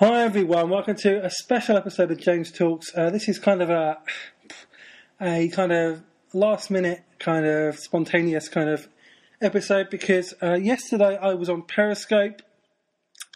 Hi 0.00 0.22
everyone, 0.22 0.70
welcome 0.70 0.94
to 0.98 1.24
a 1.24 1.28
special 1.28 1.76
episode 1.76 2.12
of 2.12 2.18
James 2.18 2.52
Talks. 2.52 2.96
Uh, 2.96 3.10
this 3.10 3.28
is 3.28 3.40
kind 3.40 3.60
of 3.60 3.68
a 3.68 3.98
a 5.20 5.48
kind 5.48 5.72
of 5.72 6.04
last 6.32 6.70
minute, 6.70 7.02
kind 7.18 7.44
of 7.44 7.76
spontaneous 7.76 8.48
kind 8.48 8.70
of 8.70 8.86
episode 9.40 9.90
because 9.90 10.34
uh, 10.40 10.54
yesterday 10.54 11.18
I 11.20 11.34
was 11.34 11.48
on 11.48 11.62
Periscope 11.62 12.42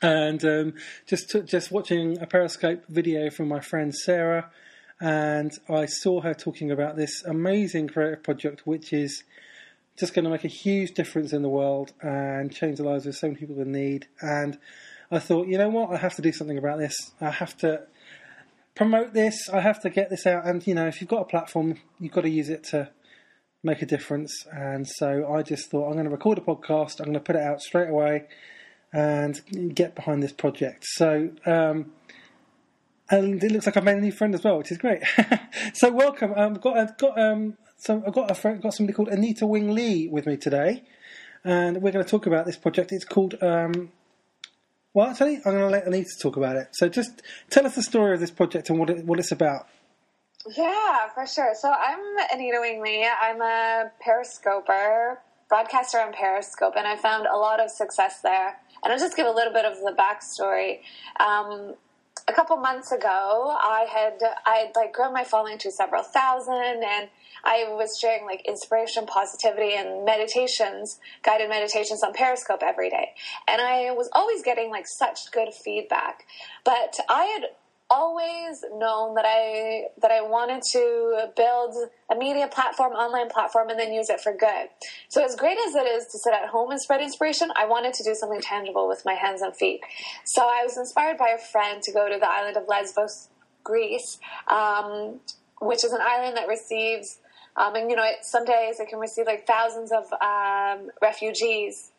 and 0.00 0.44
um, 0.44 0.74
just 1.04 1.34
just 1.46 1.72
watching 1.72 2.22
a 2.22 2.28
Periscope 2.28 2.84
video 2.88 3.28
from 3.28 3.48
my 3.48 3.58
friend 3.58 3.92
Sarah, 3.92 4.48
and 5.00 5.50
I 5.68 5.86
saw 5.86 6.20
her 6.20 6.32
talking 6.32 6.70
about 6.70 6.94
this 6.94 7.24
amazing 7.24 7.88
creative 7.88 8.22
project, 8.22 8.68
which 8.68 8.92
is 8.92 9.24
just 9.98 10.14
going 10.14 10.26
to 10.26 10.30
make 10.30 10.44
a 10.44 10.48
huge 10.48 10.92
difference 10.92 11.32
in 11.32 11.42
the 11.42 11.48
world 11.48 11.92
and 12.00 12.54
change 12.54 12.78
the 12.78 12.84
lives 12.84 13.04
of 13.04 13.16
so 13.16 13.26
many 13.26 13.40
people 13.40 13.60
in 13.60 13.72
need. 13.72 14.06
And 14.20 14.58
I 15.12 15.18
thought, 15.18 15.46
you 15.46 15.58
know 15.58 15.68
what, 15.68 15.90
I 15.90 15.98
have 15.98 16.14
to 16.16 16.22
do 16.22 16.32
something 16.32 16.56
about 16.56 16.78
this. 16.78 17.12
I 17.20 17.30
have 17.30 17.54
to 17.58 17.82
promote 18.74 19.12
this. 19.12 19.50
I 19.50 19.60
have 19.60 19.78
to 19.82 19.90
get 19.90 20.08
this 20.08 20.26
out. 20.26 20.46
And 20.46 20.66
you 20.66 20.74
know, 20.74 20.86
if 20.86 21.00
you've 21.00 21.10
got 21.10 21.20
a 21.20 21.26
platform, 21.26 21.78
you've 22.00 22.12
got 22.12 22.22
to 22.22 22.30
use 22.30 22.48
it 22.48 22.64
to 22.70 22.88
make 23.62 23.82
a 23.82 23.86
difference. 23.86 24.46
And 24.50 24.88
so 24.88 25.30
I 25.30 25.42
just 25.42 25.70
thought, 25.70 25.88
I'm 25.88 25.92
going 25.92 26.06
to 26.06 26.10
record 26.10 26.38
a 26.38 26.40
podcast. 26.40 26.98
I'm 26.98 27.06
going 27.06 27.14
to 27.14 27.20
put 27.20 27.36
it 27.36 27.42
out 27.42 27.60
straight 27.60 27.90
away 27.90 28.24
and 28.90 29.74
get 29.74 29.94
behind 29.94 30.22
this 30.22 30.32
project. 30.32 30.84
So. 30.86 31.30
Um, 31.44 31.92
and 33.10 33.44
it 33.44 33.52
looks 33.52 33.66
like 33.66 33.76
I've 33.76 33.84
made 33.84 33.98
a 33.98 34.00
new 34.00 34.12
friend 34.12 34.34
as 34.34 34.42
well, 34.42 34.56
which 34.56 34.72
is 34.72 34.78
great. 34.78 35.02
so 35.74 35.92
welcome. 35.92 36.32
Um, 36.34 36.54
got 36.54 36.78
I've 36.78 36.96
got 36.96 37.20
um, 37.20 37.58
so 37.76 38.02
I've 38.06 38.14
got 38.14 38.30
a 38.30 38.34
friend, 38.34 38.62
got 38.62 38.72
somebody 38.72 38.94
called 38.94 39.08
Anita 39.08 39.46
Wing 39.46 39.74
Lee 39.74 40.08
with 40.08 40.24
me 40.24 40.38
today, 40.38 40.82
and 41.44 41.82
we're 41.82 41.92
going 41.92 42.02
to 42.02 42.10
talk 42.10 42.26
about 42.26 42.46
this 42.46 42.56
project. 42.56 42.90
It's 42.90 43.04
called 43.04 43.34
um, 43.42 43.90
well, 44.94 45.08
actually, 45.08 45.36
I'm 45.36 45.52
going 45.52 45.58
to 45.58 45.68
let 45.68 45.86
Anita 45.86 46.10
talk 46.20 46.36
about 46.36 46.56
it. 46.56 46.68
So 46.72 46.88
just 46.88 47.22
tell 47.50 47.66
us 47.66 47.74
the 47.74 47.82
story 47.82 48.14
of 48.14 48.20
this 48.20 48.30
project 48.30 48.68
and 48.70 48.78
what 48.78 48.90
it, 48.90 49.04
what 49.04 49.18
it's 49.18 49.32
about. 49.32 49.66
Yeah, 50.56 51.08
for 51.14 51.26
sure. 51.26 51.54
So 51.54 51.70
I'm 51.70 52.00
Anita 52.32 52.58
Wing 52.60 52.82
Lee. 52.82 53.06
I'm 53.06 53.40
a 53.40 53.90
periscoper, 54.00 55.20
broadcaster 55.48 55.98
on 55.98 56.12
Periscope, 56.12 56.74
and 56.76 56.86
I 56.86 56.96
found 56.96 57.26
a 57.26 57.36
lot 57.36 57.60
of 57.60 57.70
success 57.70 58.20
there. 58.22 58.58
And 58.82 58.92
I'll 58.92 58.98
just 58.98 59.16
give 59.16 59.26
a 59.26 59.30
little 59.30 59.52
bit 59.52 59.64
of 59.64 59.74
the 59.78 59.94
backstory. 59.96 60.80
Um, 61.20 61.74
a 62.28 62.32
couple 62.32 62.56
months 62.56 62.92
ago, 62.92 63.56
I 63.60 63.86
had 63.90 64.20
I 64.46 64.56
had 64.56 64.72
like 64.76 64.92
grown 64.92 65.12
my 65.12 65.24
following 65.24 65.58
to 65.58 65.70
several 65.70 66.02
thousand, 66.02 66.82
and 66.84 67.08
I 67.44 67.66
was 67.70 67.98
sharing 67.98 68.24
like 68.24 68.46
inspiration, 68.46 69.06
positivity, 69.06 69.74
and 69.74 70.04
meditations, 70.04 71.00
guided 71.22 71.48
meditations 71.48 72.02
on 72.02 72.12
Periscope 72.12 72.62
every 72.62 72.90
day, 72.90 73.10
and 73.48 73.60
I 73.60 73.90
was 73.92 74.08
always 74.12 74.42
getting 74.42 74.70
like 74.70 74.86
such 74.86 75.30
good 75.32 75.52
feedback. 75.52 76.24
But 76.64 76.98
I 77.08 77.24
had 77.24 77.50
always 77.92 78.64
known 78.72 79.14
that 79.14 79.26
I 79.28 79.88
that 80.00 80.10
I 80.10 80.22
wanted 80.22 80.62
to 80.72 81.30
build 81.36 81.76
a 82.10 82.16
media 82.16 82.48
platform, 82.48 82.92
online 82.92 83.28
platform, 83.28 83.68
and 83.68 83.78
then 83.78 83.92
use 83.92 84.08
it 84.08 84.20
for 84.20 84.32
good. 84.32 84.68
So 85.08 85.22
as 85.22 85.36
great 85.36 85.58
as 85.66 85.74
it 85.74 85.86
is 85.86 86.06
to 86.06 86.18
sit 86.18 86.32
at 86.32 86.48
home 86.48 86.70
and 86.70 86.80
spread 86.80 87.02
inspiration, 87.02 87.50
I 87.54 87.66
wanted 87.66 87.92
to 87.94 88.02
do 88.02 88.14
something 88.14 88.40
tangible 88.40 88.88
with 88.88 89.02
my 89.04 89.12
hands 89.12 89.42
and 89.42 89.54
feet. 89.54 89.80
So 90.24 90.42
I 90.42 90.62
was 90.64 90.78
inspired 90.78 91.18
by 91.18 91.28
a 91.28 91.38
friend 91.38 91.82
to 91.82 91.92
go 91.92 92.08
to 92.08 92.18
the 92.18 92.28
island 92.28 92.56
of 92.56 92.64
Lesbos, 92.66 93.28
Greece, 93.62 94.18
um, 94.48 95.20
which 95.60 95.84
is 95.84 95.92
an 95.92 96.00
island 96.02 96.36
that 96.38 96.48
receives. 96.48 97.18
Um, 97.56 97.74
and 97.74 97.90
you 97.90 97.96
know, 97.96 98.04
it, 98.04 98.24
some 98.24 98.46
days 98.46 98.80
it 98.80 98.88
can 98.88 98.98
receive 99.00 99.26
like 99.26 99.46
thousands 99.46 99.92
of 99.92 100.10
um, 100.14 100.90
refugees 101.02 101.90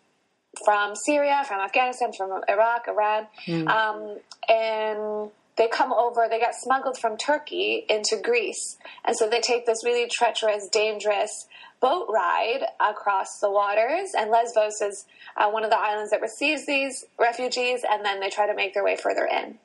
from 0.66 0.95
Syria, 0.95 1.44
from 1.47 1.59
Afghanistan, 1.59 2.13
from 2.13 2.41
Iraq, 2.47 2.88
Iran, 2.88 3.28
mm. 3.47 3.67
um, 3.67 4.17
and 4.50 5.31
they 5.55 5.67
come 5.67 5.93
over, 5.93 6.27
they 6.29 6.39
get 6.39 6.55
smuggled 6.55 6.97
from 6.97 7.17
Turkey 7.17 7.85
into 7.89 8.17
Greece. 8.17 8.77
And 9.05 9.15
so 9.15 9.29
they 9.29 9.41
take 9.41 9.65
this 9.65 9.83
really 9.83 10.09
treacherous, 10.09 10.67
dangerous 10.67 11.47
boat 11.79 12.07
ride 12.09 12.66
across 12.79 13.39
the 13.39 13.51
waters. 13.51 14.11
And 14.17 14.31
Lesbos 14.31 14.81
is 14.81 15.05
uh, 15.38 15.50
one 15.50 15.63
of 15.63 15.69
the 15.69 15.79
islands 15.79 16.11
that 16.11 16.22
receives 16.22 16.66
these 16.66 17.05
refugees, 17.19 17.81
and 17.89 18.03
then 18.05 18.19
they 18.19 18.29
try 18.29 18.47
to 18.47 18.55
make 18.55 18.73
their 18.73 18.83
way 18.83 18.95
further 18.95 19.25
in 19.25 19.59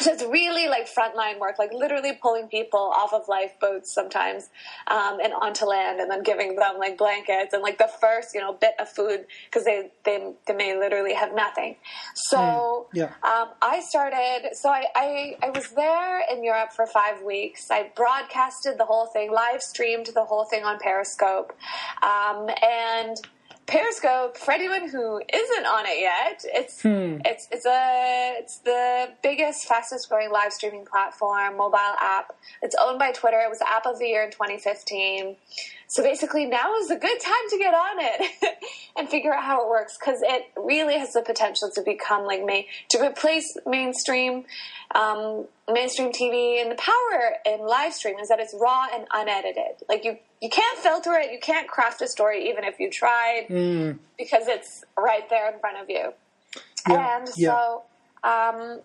so 0.00 0.12
it's 0.12 0.24
really 0.24 0.68
like 0.68 0.88
frontline 0.92 1.38
work, 1.38 1.58
like 1.58 1.72
literally 1.72 2.18
pulling 2.20 2.48
people 2.48 2.80
off 2.80 3.12
of 3.12 3.28
lifeboats 3.28 3.94
sometimes 3.94 4.50
um, 4.88 5.18
and 5.22 5.32
onto 5.32 5.66
land, 5.66 6.00
and 6.00 6.10
then 6.10 6.22
giving 6.22 6.56
them 6.56 6.78
like 6.78 6.98
blankets 6.98 7.54
and 7.54 7.62
like 7.62 7.78
the 7.78 7.88
first 8.00 8.34
you 8.34 8.40
know 8.40 8.52
bit 8.52 8.74
of 8.80 8.88
food 8.88 9.24
because 9.46 9.64
they, 9.64 9.90
they 10.04 10.32
they 10.46 10.54
may 10.54 10.76
literally 10.76 11.14
have 11.14 11.34
nothing. 11.34 11.76
So 12.14 12.38
mm, 12.38 12.84
yeah. 12.92 13.12
um, 13.22 13.50
I 13.62 13.80
started. 13.88 14.50
So 14.54 14.68
I, 14.68 14.84
I 14.96 15.36
I 15.42 15.50
was 15.50 15.68
there 15.70 16.22
in 16.30 16.42
Europe 16.42 16.72
for 16.72 16.86
five 16.86 17.22
weeks. 17.22 17.70
I 17.70 17.92
broadcasted 17.94 18.78
the 18.78 18.86
whole 18.86 19.06
thing, 19.06 19.30
live 19.32 19.62
streamed 19.62 20.08
the 20.12 20.24
whole 20.24 20.44
thing 20.44 20.64
on 20.64 20.80
Periscope, 20.80 21.52
um, 22.02 22.48
and 22.62 23.16
Periscope, 23.74 24.36
for 24.36 24.52
anyone 24.52 24.88
who 24.88 25.20
isn't 25.32 25.66
on 25.66 25.84
it 25.84 25.98
yet, 26.00 26.44
it's 26.44 26.82
hmm. 26.82 27.16
it's 27.24 27.48
it's 27.50 27.66
a 27.66 28.36
it's 28.38 28.58
the 28.58 29.08
biggest, 29.20 29.66
fastest 29.66 30.08
growing 30.08 30.30
live 30.30 30.52
streaming 30.52 30.84
platform, 30.84 31.56
mobile 31.56 31.96
app. 32.00 32.36
It's 32.62 32.76
owned 32.80 33.00
by 33.00 33.10
Twitter. 33.10 33.40
It 33.40 33.50
was 33.50 33.58
the 33.58 33.68
app 33.68 33.84
of 33.84 33.98
the 33.98 34.06
year 34.06 34.22
in 34.22 34.30
2015. 34.30 35.34
So 35.94 36.02
basically, 36.02 36.44
now 36.46 36.74
is 36.74 36.90
a 36.90 36.96
good 36.96 37.20
time 37.20 37.48
to 37.50 37.56
get 37.56 37.72
on 37.72 37.98
it 38.00 38.56
and 38.98 39.08
figure 39.08 39.32
out 39.32 39.44
how 39.44 39.62
it 39.62 39.68
works 39.68 39.96
because 39.96 40.22
it 40.22 40.46
really 40.56 40.98
has 40.98 41.12
the 41.12 41.22
potential 41.22 41.70
to 41.72 41.82
become 41.82 42.24
like 42.26 42.44
may 42.44 42.66
to 42.88 43.00
replace 43.00 43.56
mainstream 43.64 44.44
um, 44.92 45.46
mainstream 45.70 46.10
TV. 46.10 46.60
And 46.60 46.68
the 46.68 46.74
power 46.74 47.36
in 47.46 47.64
live 47.64 47.94
stream 47.94 48.18
is 48.18 48.26
that 48.26 48.40
it's 48.40 48.52
raw 48.60 48.88
and 48.92 49.06
unedited. 49.12 49.86
Like 49.88 50.04
you 50.04 50.18
you 50.42 50.48
can't 50.48 50.78
filter 50.80 51.12
it, 51.12 51.30
you 51.30 51.38
can't 51.40 51.68
craft 51.68 52.02
a 52.02 52.08
story 52.08 52.48
even 52.48 52.64
if 52.64 52.80
you 52.80 52.90
tried 52.90 53.46
mm. 53.48 53.96
because 54.18 54.48
it's 54.48 54.82
right 54.98 55.30
there 55.30 55.52
in 55.52 55.60
front 55.60 55.78
of 55.80 55.88
you. 55.88 56.12
Yeah. 56.88 57.18
And 57.18 57.28
yeah. 57.36 57.50
so. 57.50 57.82
Um, 58.24 58.80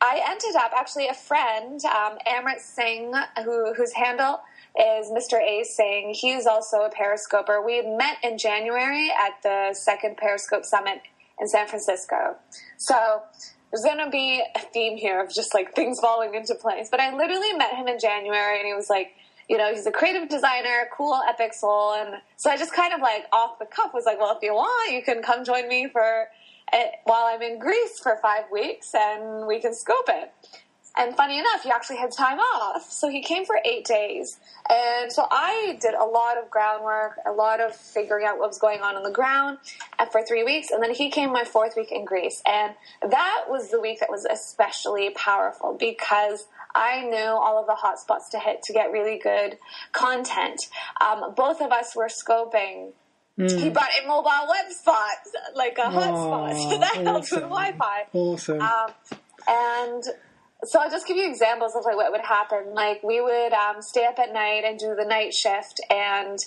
I 0.00 0.20
ended 0.28 0.54
up 0.56 0.72
actually 0.76 1.08
a 1.08 1.14
friend, 1.14 1.80
um, 1.86 2.18
Amrit 2.28 2.60
Singh, 2.60 3.14
who, 3.42 3.72
whose 3.72 3.92
handle 3.92 4.40
is 4.78 5.10
Mr. 5.10 5.40
A 5.40 5.62
Singh 5.64 6.14
he's 6.14 6.46
also 6.46 6.78
a 6.78 6.90
periscoper. 6.90 7.64
We 7.64 7.82
met 7.82 8.16
in 8.22 8.38
January 8.38 9.10
at 9.10 9.42
the 9.42 9.74
second 9.74 10.16
Periscope 10.16 10.64
Summit 10.64 11.00
in 11.40 11.48
San 11.48 11.66
Francisco. 11.66 12.36
So 12.76 13.22
there's 13.70 13.84
going 13.84 14.04
to 14.04 14.10
be 14.10 14.42
a 14.54 14.58
theme 14.58 14.96
here 14.96 15.22
of 15.22 15.32
just 15.32 15.54
like 15.54 15.74
things 15.74 15.98
falling 16.00 16.34
into 16.34 16.54
place. 16.54 16.88
But 16.90 17.00
I 17.00 17.14
literally 17.14 17.52
met 17.54 17.74
him 17.74 17.88
in 17.88 17.98
January 17.98 18.58
and 18.58 18.66
he 18.66 18.74
was 18.74 18.88
like, 18.88 19.14
you 19.48 19.58
know, 19.58 19.72
he's 19.72 19.86
a 19.86 19.90
creative 19.90 20.28
designer, 20.28 20.88
cool, 20.96 21.20
epic 21.28 21.52
soul. 21.52 21.92
And 21.94 22.16
so 22.36 22.50
I 22.50 22.56
just 22.56 22.72
kind 22.72 22.94
of 22.94 23.00
like 23.00 23.24
off 23.32 23.58
the 23.58 23.66
cuff 23.66 23.92
was 23.92 24.04
like, 24.06 24.18
well, 24.18 24.34
if 24.36 24.42
you 24.42 24.54
want, 24.54 24.92
you 24.92 25.02
can 25.02 25.22
come 25.22 25.44
join 25.44 25.68
me 25.68 25.88
for 25.92 26.28
eh, 26.72 26.86
while 27.04 27.26
I'm 27.26 27.42
in 27.42 27.58
Greece 27.58 27.98
for 28.02 28.16
five 28.22 28.44
weeks 28.50 28.94
and 28.94 29.46
we 29.46 29.60
can 29.60 29.74
scope 29.74 30.08
it. 30.08 30.32
And 30.96 31.16
funny 31.16 31.38
enough, 31.38 31.62
he 31.64 31.70
actually 31.70 31.96
had 31.96 32.12
time 32.12 32.38
off. 32.38 32.90
So 32.92 33.08
he 33.08 33.22
came 33.22 33.44
for 33.44 33.56
eight 33.64 33.84
days. 33.84 34.38
And 34.68 35.12
so 35.12 35.26
I 35.30 35.76
did 35.80 35.94
a 35.94 36.04
lot 36.04 36.38
of 36.38 36.50
groundwork, 36.50 37.18
a 37.26 37.32
lot 37.32 37.60
of 37.60 37.74
figuring 37.74 38.24
out 38.24 38.38
what 38.38 38.48
was 38.48 38.58
going 38.58 38.80
on 38.80 38.94
on 38.94 39.02
the 39.02 39.10
ground 39.10 39.58
for 40.12 40.22
three 40.22 40.44
weeks. 40.44 40.70
And 40.70 40.82
then 40.82 40.94
he 40.94 41.10
came 41.10 41.32
my 41.32 41.44
fourth 41.44 41.74
week 41.76 41.90
in 41.90 42.04
Greece. 42.04 42.40
And 42.46 42.74
that 43.10 43.44
was 43.48 43.70
the 43.70 43.80
week 43.80 44.00
that 44.00 44.10
was 44.10 44.24
especially 44.24 45.10
powerful 45.10 45.76
because 45.78 46.46
I 46.76 47.02
knew 47.02 47.16
all 47.16 47.60
of 47.60 47.66
the 47.66 47.74
hot 47.74 47.98
spots 47.98 48.30
to 48.30 48.38
hit 48.38 48.62
to 48.64 48.72
get 48.72 48.92
really 48.92 49.18
good 49.18 49.58
content. 49.92 50.60
Um, 51.00 51.34
both 51.34 51.60
of 51.60 51.72
us 51.72 51.96
were 51.96 52.08
scoping 52.08 52.92
Mm. 53.38 53.60
He 53.60 53.68
brought 53.68 53.88
a 54.00 54.06
mobile 54.06 54.48
web 54.48 54.70
spot, 54.70 55.08
like 55.56 55.76
a 55.78 55.90
hotspot, 55.90 56.52
so 56.70 56.78
that 56.78 56.90
awesome. 56.92 57.04
helps 57.04 57.30
with 57.32 57.40
Wi-Fi. 57.40 58.02
Awesome. 58.12 58.60
Um, 58.60 58.90
and 59.48 60.04
so 60.64 60.80
I'll 60.80 60.90
just 60.90 61.06
give 61.06 61.16
you 61.16 61.28
examples 61.28 61.74
of 61.74 61.84
like 61.84 61.96
what 61.96 62.10
would 62.12 62.20
happen. 62.20 62.74
Like 62.74 63.02
we 63.02 63.20
would 63.20 63.52
um, 63.52 63.82
stay 63.82 64.06
up 64.06 64.18
at 64.18 64.32
night 64.32 64.64
and 64.64 64.78
do 64.78 64.94
the 64.94 65.04
night 65.04 65.34
shift, 65.34 65.80
and 65.90 66.38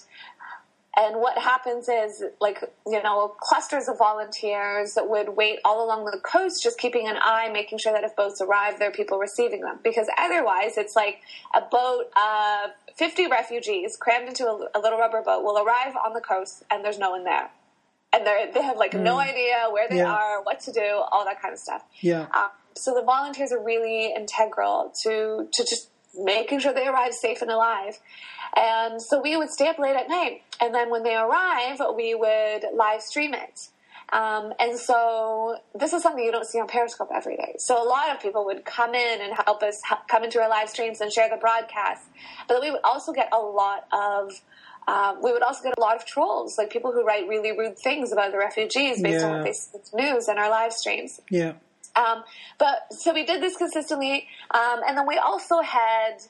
and 0.96 1.18
what 1.22 1.38
happens 1.38 1.88
is 1.88 2.24
like 2.42 2.64
you 2.86 3.02
know 3.04 3.36
clusters 3.40 3.88
of 3.88 3.98
volunteers 3.98 4.94
that 4.96 5.10
would 5.10 5.30
wait 5.30 5.60
all 5.64 5.86
along 5.86 6.06
the 6.06 6.20
coast, 6.20 6.64
just 6.64 6.78
keeping 6.80 7.08
an 7.08 7.18
eye, 7.22 7.50
making 7.52 7.78
sure 7.78 7.94
that 7.94 8.04
if 8.04 8.16
boats 8.16 8.42
arrive, 8.42 8.80
there 8.80 8.90
are 8.90 8.94
people 8.94 9.18
receiving 9.20 9.62
them. 9.62 9.80
Because 9.84 10.08
otherwise, 10.18 10.78
it's 10.78 10.96
like 10.96 11.22
a 11.54 11.62
boat 11.62 12.06
of 12.16 12.72
fifty 12.96 13.28
refugees 13.28 13.98
crammed 13.98 14.28
into 14.28 14.46
a, 14.46 14.68
a 14.76 14.80
little 14.80 15.00
rubber 15.00 15.22
boat 15.22 15.44
will 15.44 15.58
arrive 15.58 15.96
on 16.06 16.14
the 16.14 16.22
coast, 16.22 16.64
and 16.72 16.84
there's 16.84 17.00
no 17.00 17.12
one 17.12 17.24
there 17.24 17.52
and 18.14 18.26
they 18.26 18.50
they 18.54 18.62
have 18.62 18.78
like 18.78 18.92
mm. 18.92 19.02
no 19.02 19.20
idea 19.20 19.68
where 19.70 19.88
they 19.90 19.98
yeah. 19.98 20.14
are, 20.14 20.42
what 20.44 20.60
to 20.62 20.72
do, 20.72 21.04
all 21.12 21.26
that 21.26 21.42
kind 21.42 21.54
of 21.54 21.60
stuff. 21.60 21.84
Yeah. 22.00 22.28
Um, 22.36 22.50
so 22.78 22.94
the 22.94 23.04
volunteers 23.04 23.52
are 23.52 23.64
really 23.64 24.14
integral 24.14 24.94
to 25.04 25.48
to 25.54 25.64
just 25.64 25.90
making 26.16 26.60
sure 26.60 26.74
they 26.74 26.88
arrive 26.88 27.14
safe 27.14 27.42
and 27.42 27.52
alive. 27.52 28.00
And 28.56 29.02
so 29.02 29.22
we 29.22 29.38
would 29.38 29.50
stay 29.50 29.68
up 29.68 29.78
late 29.78 29.96
at 29.96 30.10
night, 30.10 30.42
and 30.62 30.74
then 30.74 30.90
when 30.90 31.04
they 31.04 31.16
arrive, 31.16 31.82
we 31.96 32.16
would 32.16 32.66
live 32.74 33.02
stream 33.02 33.34
it. 33.34 33.70
Um, 34.14 34.54
and 34.60 34.80
so 34.80 35.58
this 35.76 35.92
is 35.92 36.02
something 36.02 36.24
you 36.24 36.32
don't 36.32 36.48
see 36.48 36.60
on 36.60 36.68
Periscope 36.68 37.10
every 37.14 37.36
day. 37.36 37.56
So 37.58 37.82
a 37.82 37.84
lot 37.84 38.10
of 38.10 38.22
people 38.22 38.46
would 38.46 38.64
come 38.64 38.96
in 38.96 39.22
and 39.22 39.34
help 39.46 39.62
us 39.64 39.82
help 39.84 40.08
come 40.08 40.24
into 40.24 40.42
our 40.42 40.50
live 40.50 40.70
streams 40.70 41.02
and 41.02 41.12
share 41.12 41.30
the 41.30 41.36
broadcast. 41.36 42.04
But 42.48 42.62
we 42.62 42.72
would 42.72 42.82
also 42.84 43.12
get 43.12 43.30
a 43.34 43.38
lot 43.38 43.86
of 43.92 44.32
um, 44.88 45.20
we 45.22 45.34
would 45.34 45.44
also 45.44 45.64
get 45.64 45.74
a 45.78 45.82
lot 45.82 45.98
of 45.98 46.06
trolls, 46.06 46.58
like 46.58 46.70
people 46.70 46.94
who 46.94 47.04
write 47.04 47.28
really 47.28 47.52
rude 47.52 47.78
things 47.78 48.14
about 48.14 48.32
the 48.32 48.38
refugees 48.38 49.02
based 49.02 49.26
on 49.26 49.32
what 49.32 49.44
they 49.44 49.52
see 49.52 49.72
in 49.76 49.82
the 49.92 50.02
news 50.02 50.30
in 50.30 50.38
our 50.38 50.50
live 50.50 50.72
streams. 50.72 51.20
Yeah. 51.30 51.54
Um, 51.98 52.24
but 52.60 52.86
so 52.92 53.14
we 53.14 53.26
did 53.26 53.42
this 53.42 53.58
consistently, 53.58 54.28
um, 54.52 54.82
and 54.88 54.98
then 54.98 55.08
we 55.08 55.18
also 55.18 55.62
had 55.62 56.22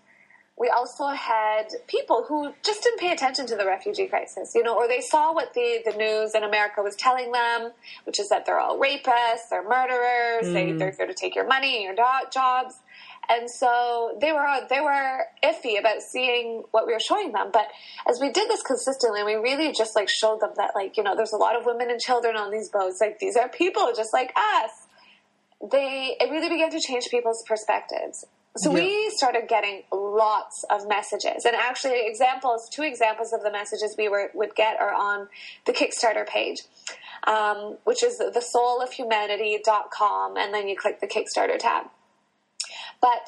we 0.59 0.69
also 0.69 1.09
had 1.09 1.67
people 1.87 2.25
who 2.27 2.51
just 2.63 2.81
didn't 2.81 2.99
pay 2.99 3.11
attention 3.11 3.45
to 3.45 3.55
the 3.55 3.65
refugee 3.65 4.07
crisis, 4.07 4.53
you 4.55 4.63
know, 4.63 4.75
or 4.75 4.87
they 4.87 5.01
saw 5.01 5.31
what 5.31 5.53
the, 5.53 5.81
the 5.85 5.95
news 5.95 6.33
in 6.33 6.43
America 6.43 6.81
was 6.81 6.95
telling 6.95 7.31
them, 7.31 7.71
which 8.05 8.19
is 8.19 8.29
that 8.29 8.47
they're 8.47 8.59
all 8.59 8.79
rapists, 8.79 9.49
they're 9.51 9.67
murderers, 9.67 10.51
they, 10.51 10.71
they're 10.71 10.91
here 10.97 11.05
to 11.05 11.13
take 11.13 11.35
your 11.35 11.45
money 11.45 11.75
and 11.75 11.83
your 11.83 11.95
do- 11.95 12.29
jobs. 12.33 12.79
And 13.29 13.49
so 13.49 14.17
they 14.21 14.31
were 14.31 14.65
they 14.69 14.79
were 14.79 15.25
iffy 15.43 15.77
about 15.77 16.01
seeing 16.01 16.63
what 16.71 16.87
we 16.87 16.93
were 16.93 16.99
showing 16.99 17.33
them. 17.33 17.49
But 17.51 17.67
as 18.09 18.19
we 18.21 18.31
did 18.31 18.49
this 18.49 18.63
consistently, 18.63 19.21
we 19.23 19.35
really 19.35 19.73
just 19.73 19.95
like 19.97 20.09
showed 20.09 20.39
them 20.39 20.51
that 20.55 20.71
like 20.75 20.95
you 20.95 21.03
know 21.03 21.13
there's 21.15 21.33
a 21.33 21.37
lot 21.37 21.57
of 21.57 21.65
women 21.65 21.91
and 21.91 21.99
children 21.99 22.37
on 22.37 22.51
these 22.51 22.69
boats. 22.69 23.01
Like 23.01 23.19
these 23.19 23.35
are 23.35 23.49
people 23.49 23.91
just 23.95 24.13
like 24.13 24.31
us. 24.37 24.86
They 25.61 26.15
it 26.19 26.29
really 26.29 26.49
began 26.49 26.69
to 26.71 26.79
change 26.79 27.07
people's 27.09 27.43
perspectives. 27.47 28.25
So 28.57 28.71
Yeah. 28.71 28.83
we 28.83 29.09
started 29.11 29.47
getting 29.47 29.83
lots 29.91 30.63
of 30.69 30.87
messages, 30.87 31.45
and 31.45 31.55
actually 31.55 32.07
examples. 32.07 32.69
Two 32.69 32.83
examples 32.83 33.31
of 33.33 33.43
the 33.43 33.51
messages 33.51 33.95
we 33.97 34.09
were 34.09 34.31
would 34.33 34.55
get 34.55 34.79
are 34.79 34.93
on 34.93 35.29
the 35.65 35.73
Kickstarter 35.73 36.25
page, 36.25 36.63
um, 37.25 37.77
which 37.83 38.01
is 38.03 38.17
the 38.17 38.43
soulofhumanity.com, 38.55 40.37
and 40.37 40.53
then 40.53 40.67
you 40.67 40.75
click 40.75 40.99
the 41.01 41.07
Kickstarter 41.07 41.57
tab. 41.59 41.87
But 43.01 43.27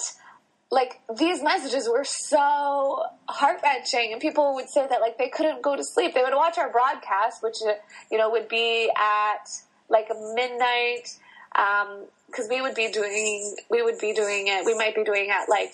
like 0.71 0.99
these 1.15 1.41
messages 1.43 1.87
were 1.89 2.03
so 2.03 3.03
heart 3.27 3.59
wrenching, 3.63 4.11
and 4.11 4.21
people 4.21 4.53
would 4.55 4.69
say 4.69 4.87
that 4.87 5.01
like 5.01 5.17
they 5.17 5.29
couldn't 5.29 5.61
go 5.61 5.75
to 5.75 5.83
sleep. 5.83 6.13
They 6.13 6.21
would 6.23 6.33
watch 6.35 6.57
our 6.57 6.71
broadcast, 6.71 7.41
which 7.43 7.57
uh, 7.67 7.73
you 8.11 8.17
know 8.17 8.29
would 8.29 8.47
be 8.47 8.89
at 8.95 9.47
like 9.89 10.09
midnight, 10.33 11.17
Um, 11.55 12.05
because 12.27 12.47
we 12.49 12.61
would 12.61 12.75
be 12.75 12.91
doing 12.91 13.55
we 13.69 13.81
would 13.81 13.99
be 13.99 14.13
doing 14.13 14.47
it. 14.47 14.65
We 14.65 14.75
might 14.75 14.95
be 14.95 15.03
doing 15.03 15.29
at 15.29 15.49
like 15.49 15.73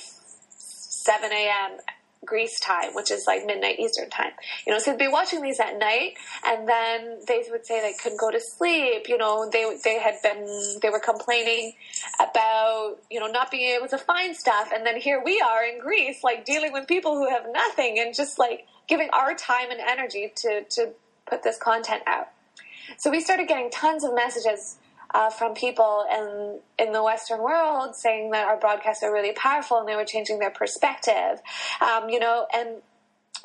seven 0.50 1.32
a.m. 1.32 1.80
Greece 2.26 2.60
time, 2.60 2.94
which 2.94 3.12
is 3.12 3.26
like 3.28 3.46
midnight 3.46 3.80
Eastern 3.80 4.10
time. 4.10 4.32
You 4.66 4.74
know, 4.74 4.80
so 4.80 4.92
they'd 4.92 5.06
be 5.06 5.08
watching 5.08 5.42
these 5.42 5.60
at 5.60 5.78
night, 5.78 6.14
and 6.46 6.68
then 6.68 7.20
they 7.28 7.44
would 7.50 7.66
say 7.66 7.82
they 7.82 7.94
couldn't 8.02 8.20
go 8.20 8.32
to 8.32 8.40
sleep. 8.40 9.08
You 9.08 9.18
know, 9.18 9.50
they 9.52 9.78
they 9.84 10.00
had 10.00 10.16
been 10.24 10.48
they 10.82 10.90
were 10.90 11.00
complaining 11.00 11.74
about 12.20 12.98
you 13.12 13.20
know 13.20 13.28
not 13.28 13.52
being 13.52 13.76
able 13.76 13.88
to 13.90 13.98
find 13.98 14.36
stuff, 14.36 14.70
and 14.74 14.86
then 14.86 15.00
here 15.00 15.22
we 15.24 15.40
are 15.42 15.64
in 15.64 15.80
Greece, 15.80 16.24
like 16.24 16.46
dealing 16.46 16.74
with 16.74 16.88
people 16.88 17.16
who 17.16 17.30
have 17.30 17.44
nothing, 17.52 18.00
and 18.00 18.16
just 18.16 18.40
like 18.40 18.66
giving 18.88 19.10
our 19.12 19.34
time 19.36 19.70
and 19.72 19.80
energy 19.80 20.32
to 20.38 20.64
to 20.64 20.94
put 21.28 21.44
this 21.44 21.58
content 21.58 22.04
out. 22.08 22.30
So 22.98 23.10
we 23.10 23.20
started 23.20 23.48
getting 23.48 23.70
tons 23.72 24.04
of 24.04 24.14
messages 24.14 24.78
uh, 25.16 25.30
from 25.30 25.54
people 25.54 26.06
in 26.12 26.60
in 26.78 26.92
the 26.92 27.02
Western 27.02 27.42
world 27.42 27.96
saying 27.96 28.32
that 28.32 28.46
our 28.46 28.60
broadcasts 28.60 29.02
are 29.02 29.14
really 29.14 29.32
powerful 29.32 29.78
and 29.80 29.88
they 29.88 29.96
were 29.96 30.04
changing 30.04 30.40
their 30.40 30.52
perspective. 30.52 31.42
Um, 31.82 32.10
you 32.10 32.20
know, 32.20 32.46
and 32.54 32.82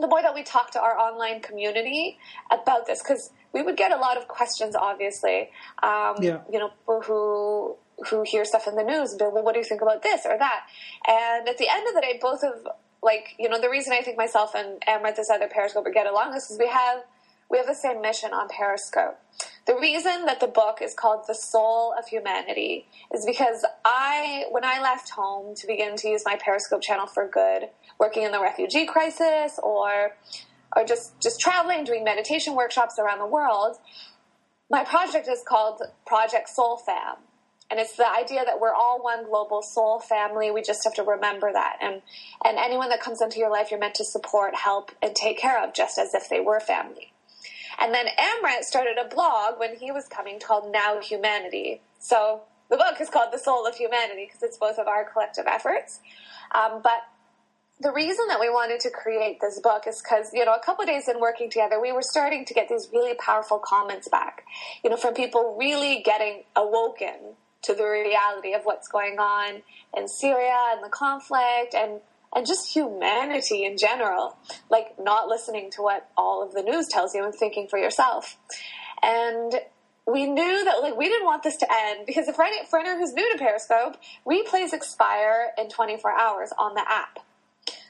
the 0.00 0.08
more 0.08 0.20
that 0.20 0.34
we 0.34 0.42
talk 0.42 0.72
to 0.72 0.80
our 0.80 0.98
online 0.98 1.40
community 1.40 2.18
about 2.50 2.86
this, 2.86 3.00
because 3.02 3.30
we 3.52 3.62
would 3.62 3.76
get 3.76 3.92
a 3.92 3.96
lot 3.96 4.16
of 4.16 4.26
questions, 4.26 4.74
obviously. 4.74 5.50
Um, 5.82 6.16
Yeah. 6.20 6.40
You 6.52 6.58
know, 6.58 6.70
people 6.80 7.02
who 7.02 7.76
who 8.08 8.24
hear 8.26 8.44
stuff 8.44 8.66
in 8.66 8.74
the 8.74 8.82
news 8.82 9.10
and 9.12 9.18
be, 9.18 9.26
well, 9.26 9.44
what 9.44 9.52
do 9.52 9.60
you 9.60 9.64
think 9.64 9.82
about 9.82 10.02
this 10.02 10.26
or 10.26 10.36
that? 10.36 10.60
And 11.06 11.48
at 11.48 11.58
the 11.58 11.68
end 11.70 11.86
of 11.86 11.94
the 11.94 12.00
day, 12.00 12.18
both 12.20 12.42
of 12.42 12.66
like 13.00 13.36
you 13.38 13.48
know 13.48 13.60
the 13.60 13.70
reason 13.70 13.92
I 13.92 14.02
think 14.02 14.16
myself 14.18 14.56
and 14.56 14.82
Amrit, 14.88 15.14
this 15.14 15.30
other 15.30 15.46
Periscoper, 15.46 15.90
get 15.90 16.08
along 16.08 16.34
is 16.34 16.46
because 16.46 16.58
we 16.58 16.66
have 16.66 17.04
we 17.50 17.58
have 17.58 17.66
the 17.66 17.74
same 17.74 18.00
mission 18.00 18.32
on 18.32 18.48
Periscope. 18.48 19.18
The 19.66 19.74
reason 19.74 20.26
that 20.26 20.40
the 20.40 20.46
book 20.46 20.78
is 20.80 20.94
called 20.94 21.24
The 21.26 21.34
Soul 21.34 21.94
of 21.98 22.06
Humanity 22.06 22.86
is 23.12 23.26
because 23.26 23.64
I, 23.84 24.44
when 24.50 24.64
I 24.64 24.80
left 24.80 25.10
home 25.10 25.54
to 25.56 25.66
begin 25.66 25.96
to 25.96 26.08
use 26.08 26.22
my 26.24 26.36
Periscope 26.36 26.82
channel 26.82 27.06
for 27.06 27.28
good, 27.28 27.68
working 27.98 28.22
in 28.22 28.32
the 28.32 28.40
refugee 28.40 28.86
crisis 28.86 29.58
or 29.62 30.12
or 30.76 30.84
just, 30.84 31.20
just 31.20 31.40
traveling, 31.40 31.82
doing 31.82 32.04
meditation 32.04 32.54
workshops 32.54 32.94
around 32.98 33.18
the 33.18 33.26
world, 33.26 33.76
my 34.70 34.84
project 34.84 35.26
is 35.28 35.42
called 35.46 35.82
Project 36.06 36.48
Soul 36.48 36.76
Fam. 36.76 37.16
And 37.70 37.78
it's 37.78 37.96
the 37.96 38.08
idea 38.08 38.44
that 38.44 38.60
we're 38.60 38.74
all 38.74 39.02
one 39.02 39.24
global 39.24 39.62
soul 39.62 40.00
family. 40.00 40.50
We 40.50 40.62
just 40.62 40.82
have 40.84 40.94
to 40.94 41.02
remember 41.02 41.52
that. 41.52 41.76
And, 41.80 42.02
and 42.44 42.58
anyone 42.58 42.88
that 42.88 43.00
comes 43.00 43.20
into 43.20 43.38
your 43.38 43.50
life, 43.50 43.70
you're 43.70 43.80
meant 43.80 43.94
to 43.96 44.04
support, 44.04 44.54
help, 44.56 44.90
and 45.02 45.14
take 45.14 45.38
care 45.38 45.62
of 45.62 45.74
just 45.74 45.98
as 45.98 46.14
if 46.14 46.28
they 46.28 46.40
were 46.40 46.60
family. 46.60 47.09
And 47.80 47.94
then 47.94 48.06
Amrit 48.06 48.64
started 48.64 48.98
a 48.98 49.08
blog 49.08 49.58
when 49.58 49.76
he 49.76 49.90
was 49.90 50.06
coming 50.06 50.38
called 50.38 50.70
Now 50.70 51.00
Humanity. 51.00 51.80
So 51.98 52.42
the 52.68 52.76
book 52.76 53.00
is 53.00 53.08
called 53.08 53.32
The 53.32 53.38
Soul 53.38 53.66
of 53.66 53.74
Humanity 53.74 54.26
because 54.26 54.42
it's 54.42 54.58
both 54.58 54.78
of 54.78 54.86
our 54.86 55.04
collective 55.10 55.46
efforts. 55.46 56.00
Um, 56.54 56.80
but 56.82 57.00
the 57.80 57.92
reason 57.92 58.26
that 58.28 58.38
we 58.38 58.50
wanted 58.50 58.80
to 58.80 58.90
create 58.90 59.38
this 59.40 59.58
book 59.58 59.84
is 59.86 60.02
because, 60.02 60.30
you 60.34 60.44
know, 60.44 60.52
a 60.52 60.60
couple 60.60 60.82
of 60.82 60.88
days 60.88 61.08
in 61.08 61.18
working 61.18 61.48
together, 61.48 61.80
we 61.80 61.92
were 61.92 62.02
starting 62.02 62.44
to 62.44 62.54
get 62.54 62.68
these 62.68 62.90
really 62.92 63.14
powerful 63.14 63.58
comments 63.58 64.08
back, 64.08 64.44
you 64.84 64.90
know, 64.90 64.96
from 64.96 65.14
people 65.14 65.56
really 65.58 66.02
getting 66.04 66.44
awoken 66.54 67.34
to 67.62 67.74
the 67.74 67.84
reality 67.84 68.52
of 68.54 68.62
what's 68.64 68.88
going 68.88 69.18
on 69.18 69.62
in 69.96 70.08
Syria 70.08 70.56
and 70.72 70.84
the 70.84 70.90
conflict 70.90 71.74
and 71.74 72.00
and 72.34 72.46
just 72.46 72.72
humanity 72.72 73.64
in 73.64 73.76
general, 73.76 74.36
like 74.70 74.94
not 74.98 75.28
listening 75.28 75.70
to 75.72 75.82
what 75.82 76.08
all 76.16 76.42
of 76.42 76.52
the 76.52 76.62
news 76.62 76.86
tells 76.88 77.14
you 77.14 77.24
and 77.24 77.34
thinking 77.34 77.66
for 77.68 77.78
yourself. 77.78 78.36
And 79.02 79.54
we 80.06 80.26
knew 80.26 80.64
that 80.64 80.82
like 80.82 80.96
we 80.96 81.08
didn't 81.08 81.26
want 81.26 81.42
this 81.42 81.56
to 81.58 81.66
end 81.70 82.06
because 82.06 82.28
if 82.28 82.36
for, 82.36 82.44
any, 82.44 82.64
for 82.66 82.78
anyone 82.78 82.98
who's 82.98 83.12
new 83.12 83.32
to 83.32 83.38
Periscope, 83.38 83.96
replays 84.26 84.72
expire 84.72 85.52
in 85.58 85.68
24 85.68 86.18
hours 86.18 86.50
on 86.58 86.74
the 86.74 86.84
app. 86.86 87.18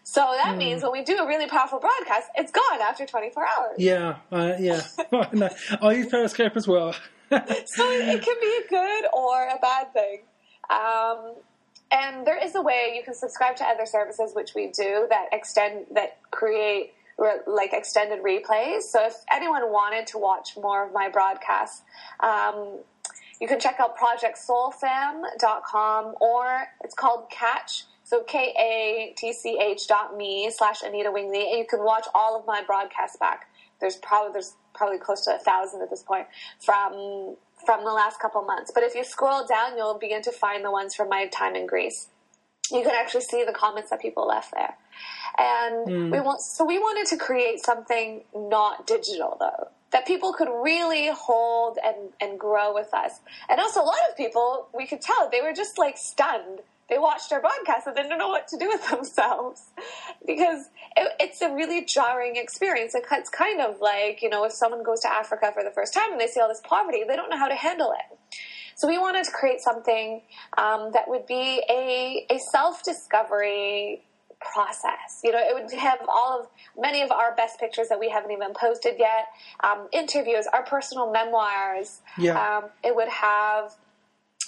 So 0.02 0.22
that 0.42 0.56
means 0.56 0.82
when 0.82 0.90
we 0.90 1.04
do 1.04 1.18
a 1.18 1.26
really 1.26 1.46
powerful 1.46 1.78
broadcast, 1.78 2.30
it's 2.34 2.50
gone 2.50 2.80
after 2.80 3.06
24 3.06 3.46
hours. 3.46 3.74
Yeah, 3.78 4.16
uh, 4.32 4.54
yeah. 4.58 4.82
I 5.80 5.92
use 5.92 6.08
Periscope 6.08 6.56
as 6.56 6.66
well. 6.66 6.94
so 7.30 7.38
it 7.38 8.20
can 8.20 8.36
be 8.40 8.60
a 8.64 8.68
good 8.68 9.04
or 9.14 9.46
a 9.46 9.58
bad 9.60 9.92
thing. 9.92 10.22
Um, 10.68 11.34
and 11.90 12.26
there 12.26 12.42
is 12.42 12.54
a 12.54 12.62
way 12.62 12.92
you 12.94 13.02
can 13.02 13.14
subscribe 13.14 13.56
to 13.56 13.64
other 13.64 13.86
services, 13.86 14.32
which 14.34 14.54
we 14.54 14.68
do, 14.68 15.06
that 15.10 15.26
extend 15.32 15.86
that 15.94 16.18
create 16.30 16.92
like 17.46 17.74
extended 17.74 18.22
replays. 18.22 18.82
So 18.82 19.04
if 19.06 19.14
anyone 19.30 19.70
wanted 19.70 20.06
to 20.08 20.18
watch 20.18 20.56
more 20.56 20.86
of 20.86 20.92
my 20.92 21.08
broadcasts, 21.10 21.82
um, 22.20 22.78
you 23.40 23.48
can 23.48 23.60
check 23.60 23.76
out 23.78 23.96
projectsoulfam.com 23.96 26.14
or 26.20 26.66
it's 26.82 26.94
called 26.94 27.30
Katch. 27.30 27.84
So 28.04 28.22
K 28.24 28.54
A 28.58 29.14
T 29.16 29.32
C 29.32 29.56
H 29.60 29.86
dot 29.86 30.16
me 30.16 30.50
slash 30.50 30.82
Anita 30.82 31.12
Wingley, 31.12 31.48
and 31.50 31.58
you 31.58 31.66
can 31.66 31.84
watch 31.84 32.06
all 32.14 32.36
of 32.38 32.46
my 32.46 32.62
broadcasts 32.66 33.16
back. 33.16 33.46
There's 33.80 33.96
probably 33.96 34.32
there's 34.32 34.56
probably 34.74 34.98
close 34.98 35.24
to 35.26 35.36
a 35.36 35.38
thousand 35.38 35.82
at 35.82 35.90
this 35.90 36.02
point 36.02 36.26
from 36.58 37.36
from 37.64 37.84
the 37.84 37.92
last 37.92 38.20
couple 38.20 38.42
months. 38.42 38.70
But 38.74 38.82
if 38.82 38.94
you 38.94 39.04
scroll 39.04 39.46
down, 39.46 39.76
you'll 39.76 39.98
begin 39.98 40.22
to 40.22 40.32
find 40.32 40.64
the 40.64 40.70
ones 40.70 40.94
from 40.94 41.08
my 41.08 41.26
time 41.26 41.54
in 41.54 41.66
Greece. 41.66 42.08
You 42.72 42.82
can 42.82 42.92
actually 42.92 43.22
see 43.22 43.44
the 43.44 43.52
comments 43.52 43.90
that 43.90 44.00
people 44.00 44.26
left 44.26 44.52
there. 44.54 44.76
And 45.38 45.88
hmm. 45.88 46.10
we 46.10 46.20
want 46.20 46.40
so 46.40 46.64
we 46.64 46.78
wanted 46.78 47.06
to 47.10 47.16
create 47.16 47.64
something 47.64 48.22
not 48.34 48.86
digital 48.86 49.36
though. 49.38 49.68
That 49.92 50.06
people 50.06 50.32
could 50.32 50.48
really 50.48 51.08
hold 51.08 51.78
and, 51.84 52.10
and 52.20 52.38
grow 52.38 52.72
with 52.72 52.94
us. 52.94 53.20
And 53.48 53.58
also 53.58 53.80
a 53.80 53.82
lot 53.82 53.98
of 54.08 54.16
people, 54.16 54.68
we 54.72 54.86
could 54.86 55.00
tell, 55.00 55.28
they 55.28 55.40
were 55.40 55.52
just 55.52 55.78
like 55.78 55.98
stunned. 55.98 56.60
They 56.88 56.98
watched 56.98 57.32
our 57.32 57.40
broadcast 57.40 57.88
and 57.88 57.96
they 57.96 58.02
didn't 58.02 58.18
know 58.18 58.28
what 58.28 58.46
to 58.48 58.56
do 58.56 58.68
with 58.68 58.88
themselves. 58.90 59.62
Because 60.24 60.66
it, 60.96 61.12
it's 61.20 61.40
a 61.40 61.52
really 61.54 61.84
jarring 61.84 62.36
experience. 62.36 62.94
It's 62.94 63.30
kind 63.30 63.60
of 63.60 63.80
like, 63.80 64.22
you 64.22 64.28
know, 64.28 64.44
if 64.44 64.52
someone 64.52 64.82
goes 64.82 65.00
to 65.00 65.12
Africa 65.12 65.50
for 65.52 65.62
the 65.62 65.70
first 65.70 65.94
time 65.94 66.12
and 66.12 66.20
they 66.20 66.26
see 66.26 66.40
all 66.40 66.48
this 66.48 66.62
poverty, 66.62 67.04
they 67.06 67.16
don't 67.16 67.30
know 67.30 67.38
how 67.38 67.48
to 67.48 67.54
handle 67.54 67.92
it. 67.92 68.18
So 68.74 68.88
we 68.88 68.98
wanted 68.98 69.24
to 69.24 69.30
create 69.30 69.60
something 69.60 70.22
um, 70.56 70.90
that 70.92 71.06
would 71.06 71.26
be 71.26 71.62
a, 71.68 72.26
a 72.30 72.38
self 72.38 72.82
discovery 72.82 74.02
process. 74.40 75.20
You 75.22 75.32
know, 75.32 75.38
it 75.38 75.54
would 75.54 75.70
have 75.78 76.00
all 76.08 76.40
of 76.40 76.46
many 76.78 77.02
of 77.02 77.10
our 77.10 77.34
best 77.34 77.60
pictures 77.60 77.88
that 77.88 78.00
we 78.00 78.08
haven't 78.08 78.30
even 78.30 78.54
posted 78.54 78.94
yet, 78.98 79.26
um, 79.62 79.88
interviews, 79.92 80.46
our 80.52 80.62
personal 80.62 81.12
memoirs. 81.12 82.00
Yeah. 82.16 82.40
Um, 82.40 82.70
it 82.82 82.96
would 82.96 83.08
have 83.08 83.74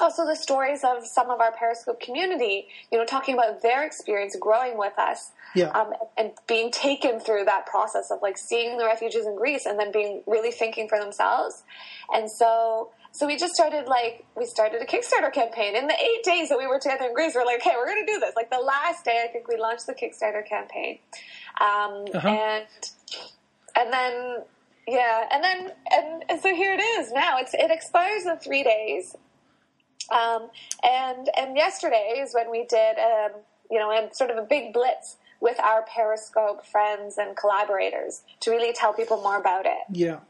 also 0.03 0.27
the 0.27 0.37
stories 0.37 0.83
of 0.85 1.07
some 1.07 1.31
of 1.31 1.41
our 1.41 1.53
Periscope 1.53 2.01
community, 2.01 2.67
you 2.91 2.99
know, 2.99 3.05
talking 3.07 3.35
about 3.35 3.63
their 3.63 3.85
experience 3.85 4.37
growing 4.39 4.77
with 4.77 4.99
us. 4.99 5.31
Yeah. 5.55 5.69
Um, 5.69 5.93
and 6.17 6.33
being 6.47 6.71
taken 6.71 7.21
through 7.21 7.45
that 7.45 7.67
process 7.67 8.11
of 8.11 8.21
like 8.23 8.37
seeing 8.37 8.79
the 8.79 8.85
refugees 8.85 9.27
in 9.27 9.37
Greece 9.37 9.67
and 9.67 9.79
then 9.79 9.93
being 9.93 10.23
really 10.27 10.51
thinking 10.51 10.89
for 10.89 10.99
themselves. 10.99 11.63
And 12.13 12.31
so, 12.31 12.91
so 13.13 13.27
we 13.27 13.37
just 13.37 13.55
started 13.55 13.87
like, 13.87 14.25
we 14.37 14.47
started 14.47 14.81
a 14.83 14.87
Kickstarter 14.87 15.33
campaign. 15.33 15.77
In 15.77 15.87
the 15.87 15.95
eight 15.95 16.25
days 16.25 16.49
that 16.49 16.59
we 16.59 16.67
were 16.67 16.79
together 16.79 17.05
in 17.05 17.15
Greece, 17.15 17.35
we 17.35 17.43
are 17.43 17.47
like, 17.47 17.61
okay, 17.61 17.77
we're 17.77 17.87
going 17.87 18.05
to 18.05 18.13
do 18.13 18.19
this. 18.19 18.33
Like 18.35 18.51
the 18.51 18.59
last 18.59 19.05
day, 19.05 19.23
I 19.25 19.29
think 19.31 19.47
we 19.49 19.57
launched 19.57 19.87
the 19.87 19.95
Kickstarter 19.95 20.47
campaign. 20.47 20.99
Um, 21.61 22.07
Uh-huh. 22.15 22.29
and, 22.29 22.67
and 23.77 23.93
then, 23.93 24.37
yeah, 24.89 25.29
and 25.31 25.45
then, 25.45 25.71
and, 25.91 26.25
and 26.29 26.41
so 26.41 26.55
here 26.55 26.73
it 26.73 26.81
is 26.81 27.13
now. 27.13 27.39
It's, 27.39 27.55
it 27.55 27.71
expires 27.71 28.25
in 28.25 28.39
three 28.39 28.63
days. 28.63 29.15
Um, 30.11 30.49
and 30.83 31.29
and 31.37 31.57
yesterday 31.57 32.17
is 32.19 32.35
when 32.35 32.51
we 32.51 32.65
did, 32.65 32.99
um, 32.99 33.33
you 33.71 33.79
know, 33.79 33.91
a, 33.91 34.15
sort 34.15 34.31
of 34.31 34.37
a 34.37 34.43
big 34.43 34.73
blitz 34.73 35.17
with 35.41 35.59
our 35.61 35.83
Periscope 35.83 36.65
friends 36.65 37.19
and 37.19 37.37
collaborators 37.37 38.23
to 38.41 38.51
really 38.51 38.73
tell 38.73 38.93
people 38.93 39.21
more 39.23 39.39
about 39.39 39.67
it. 39.67 39.83
Yeah. 39.91 40.21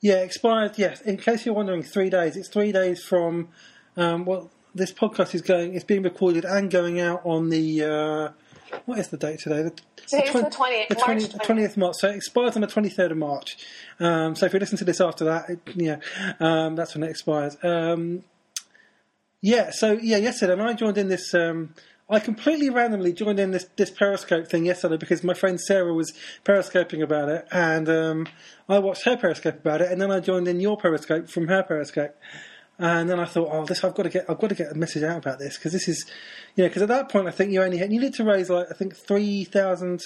Yeah, 0.00 0.16
expired, 0.16 0.72
yes. 0.76 1.00
In 1.00 1.16
case 1.16 1.46
you're 1.46 1.54
wondering, 1.54 1.82
three 1.82 2.10
days. 2.10 2.36
It's 2.36 2.48
three 2.48 2.72
days 2.72 3.02
from, 3.02 3.48
um, 3.96 4.26
well, 4.26 4.50
this 4.74 4.92
podcast 4.92 5.34
is 5.34 5.40
going, 5.40 5.74
it's 5.74 5.84
being 5.84 6.02
recorded 6.02 6.44
and 6.44 6.70
going 6.70 7.00
out 7.00 7.22
on 7.24 7.48
the, 7.48 7.84
uh, 7.84 8.78
what 8.84 8.98
is 8.98 9.08
the 9.08 9.16
date 9.16 9.38
today? 9.38 9.62
The, 9.62 9.72
Today's 10.06 10.32
the 10.32 10.40
20 10.40 10.50
20th, 10.50 10.88
the 10.88 10.94
March 10.96 11.22
20th, 11.22 11.46
20th 11.46 11.76
March. 11.76 11.96
So 11.98 12.08
it 12.10 12.16
expires 12.16 12.56
on 12.56 12.62
the 12.62 12.68
23rd 12.68 13.12
of 13.12 13.16
March. 13.16 13.56
Um, 14.00 14.34
so 14.34 14.46
if 14.46 14.52
you 14.52 14.58
listen 14.58 14.76
to 14.78 14.84
this 14.84 15.00
after 15.00 15.24
that, 15.24 15.48
it, 15.48 15.60
yeah, 15.74 15.96
um, 16.40 16.76
that's 16.76 16.94
when 16.94 17.04
it 17.04 17.10
expires. 17.10 17.56
Um, 17.62 18.24
yeah, 19.44 19.72
so 19.72 19.92
yeah, 19.92 20.16
yesterday, 20.16 20.54
and 20.54 20.62
I 20.62 20.72
joined 20.72 20.96
in 20.96 21.08
this. 21.08 21.34
Um, 21.34 21.74
I 22.08 22.18
completely 22.18 22.70
randomly 22.70 23.12
joined 23.12 23.38
in 23.38 23.50
this, 23.50 23.66
this 23.76 23.90
Periscope 23.90 24.46
thing 24.48 24.64
yesterday 24.64 24.96
because 24.96 25.22
my 25.22 25.34
friend 25.34 25.60
Sarah 25.60 25.92
was 25.92 26.14
Periscoping 26.44 27.02
about 27.02 27.28
it, 27.28 27.46
and 27.52 27.86
um, 27.90 28.26
I 28.70 28.78
watched 28.78 29.04
her 29.04 29.18
Periscope 29.18 29.56
about 29.56 29.82
it, 29.82 29.92
and 29.92 30.00
then 30.00 30.10
I 30.10 30.20
joined 30.20 30.48
in 30.48 30.60
your 30.60 30.78
Periscope 30.78 31.28
from 31.28 31.48
her 31.48 31.62
Periscope, 31.62 32.16
and 32.78 33.10
then 33.10 33.20
I 33.20 33.26
thought, 33.26 33.50
oh, 33.52 33.66
this 33.66 33.84
I've 33.84 33.94
got 33.94 34.04
to 34.04 34.08
get 34.08 34.24
I've 34.30 34.40
got 34.40 34.48
to 34.48 34.54
get 34.54 34.72
a 34.72 34.74
message 34.74 35.02
out 35.02 35.18
about 35.18 35.38
this 35.38 35.58
because 35.58 35.72
this 35.72 35.88
is, 35.88 36.06
you 36.56 36.64
know, 36.64 36.68
because 36.68 36.80
at 36.80 36.88
that 36.88 37.10
point 37.10 37.28
I 37.28 37.30
think 37.30 37.52
you 37.52 37.62
only 37.62 37.76
had, 37.76 37.92
you 37.92 38.00
need 38.00 38.14
to 38.14 38.24
raise 38.24 38.48
like 38.48 38.68
I 38.70 38.74
think 38.74 38.96
three 38.96 39.44
thousand 39.44 40.00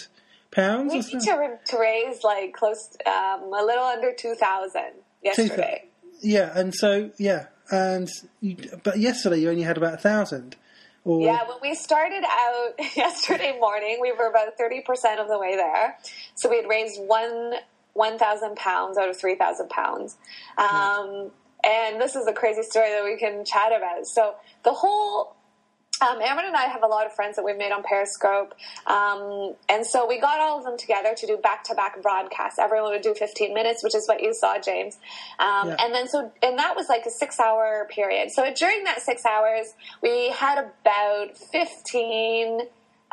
pounds 0.51 0.93
We 0.93 0.99
need 0.99 1.21
to, 1.21 1.59
to 1.65 1.79
raise 1.79 2.25
like 2.25 2.55
close, 2.55 2.97
um, 3.07 3.53
a 3.53 3.65
little 3.65 3.85
under 3.85 4.13
2,000 4.13 4.83
yesterday. 5.23 5.85
Yeah, 6.21 6.51
and 6.59 6.75
so 6.75 7.13
yeah, 7.19 7.47
and 7.71 8.09
you, 8.41 8.57
but 8.83 8.99
yesterday 8.99 9.39
you 9.39 9.51
only 9.51 9.63
had 9.63 9.77
about 9.77 9.95
a 9.95 9.99
thousand. 9.99 10.57
Or 11.05 11.23
Yeah, 11.23 11.49
when 11.49 11.59
we 11.63 11.75
started 11.75 12.25
out 12.29 12.75
yesterday 12.97 13.57
morning, 13.59 13.99
we 14.01 14.13
were 14.13 14.29
about 14.29 14.59
30% 14.59 14.83
of 15.19 15.29
the 15.29 15.39
way 15.39 15.57
there. 15.57 15.97
So 16.35 16.51
we 16.51 16.57
had 16.57 16.69
raised 16.69 17.01
one, 17.01 17.55
1,000 17.95 18.57
pounds 18.57 18.99
out 18.99 19.09
of 19.09 19.17
3,000 19.17 19.71
pounds. 19.71 20.17
Um, 20.59 21.31
and 21.65 22.01
this 22.01 22.15
is 22.15 22.27
a 22.27 22.33
crazy 22.33 22.63
story 22.63 22.91
that 22.91 23.05
we 23.05 23.17
can 23.17 23.45
chat 23.45 23.73
about. 23.77 24.07
So 24.07 24.35
the 24.65 24.73
whole 24.73 25.37
um, 26.01 26.21
Amrit 26.21 26.47
and 26.47 26.57
I 26.57 26.65
have 26.65 26.83
a 26.83 26.87
lot 26.87 27.07
of 27.07 27.13
friends 27.13 27.37
that 27.37 27.45
we've 27.45 27.57
made 27.57 27.73
on 27.73 27.83
Periscope, 27.83 28.55
um, 28.87 29.55
and 29.69 29.85
so 29.85 30.07
we 30.07 30.21
got 30.21 30.41
all 30.41 30.59
of 30.59 30.65
them 30.65 30.77
together 30.79 31.15
to 31.17 31.27
do 31.27 31.37
back-to-back 31.37 32.03
broadcasts. 32.03 32.59
Everyone 32.59 32.93
would 32.93 33.03
do 33.03 33.15
15 33.15 33.53
minutes, 33.55 33.83
which 33.83 33.95
is 33.95 34.07
what 34.07 34.23
you 34.23 34.33
saw, 34.35 34.59
James. 34.59 34.97
Um, 35.39 35.69
Yeah. 35.69 35.77
And 35.81 35.95
then 35.95 36.09
so, 36.09 36.31
and 36.43 36.59
that 36.59 36.77
was 36.77 36.89
like 36.89 37.05
a 37.07 37.11
six-hour 37.11 37.89
period. 37.91 38.31
So 38.31 38.53
during 38.55 38.85
that 38.85 39.01
six 39.01 39.25
hours, 39.27 39.75
we 40.03 40.31
had 40.31 40.59
about 40.59 41.37
15, 41.37 42.61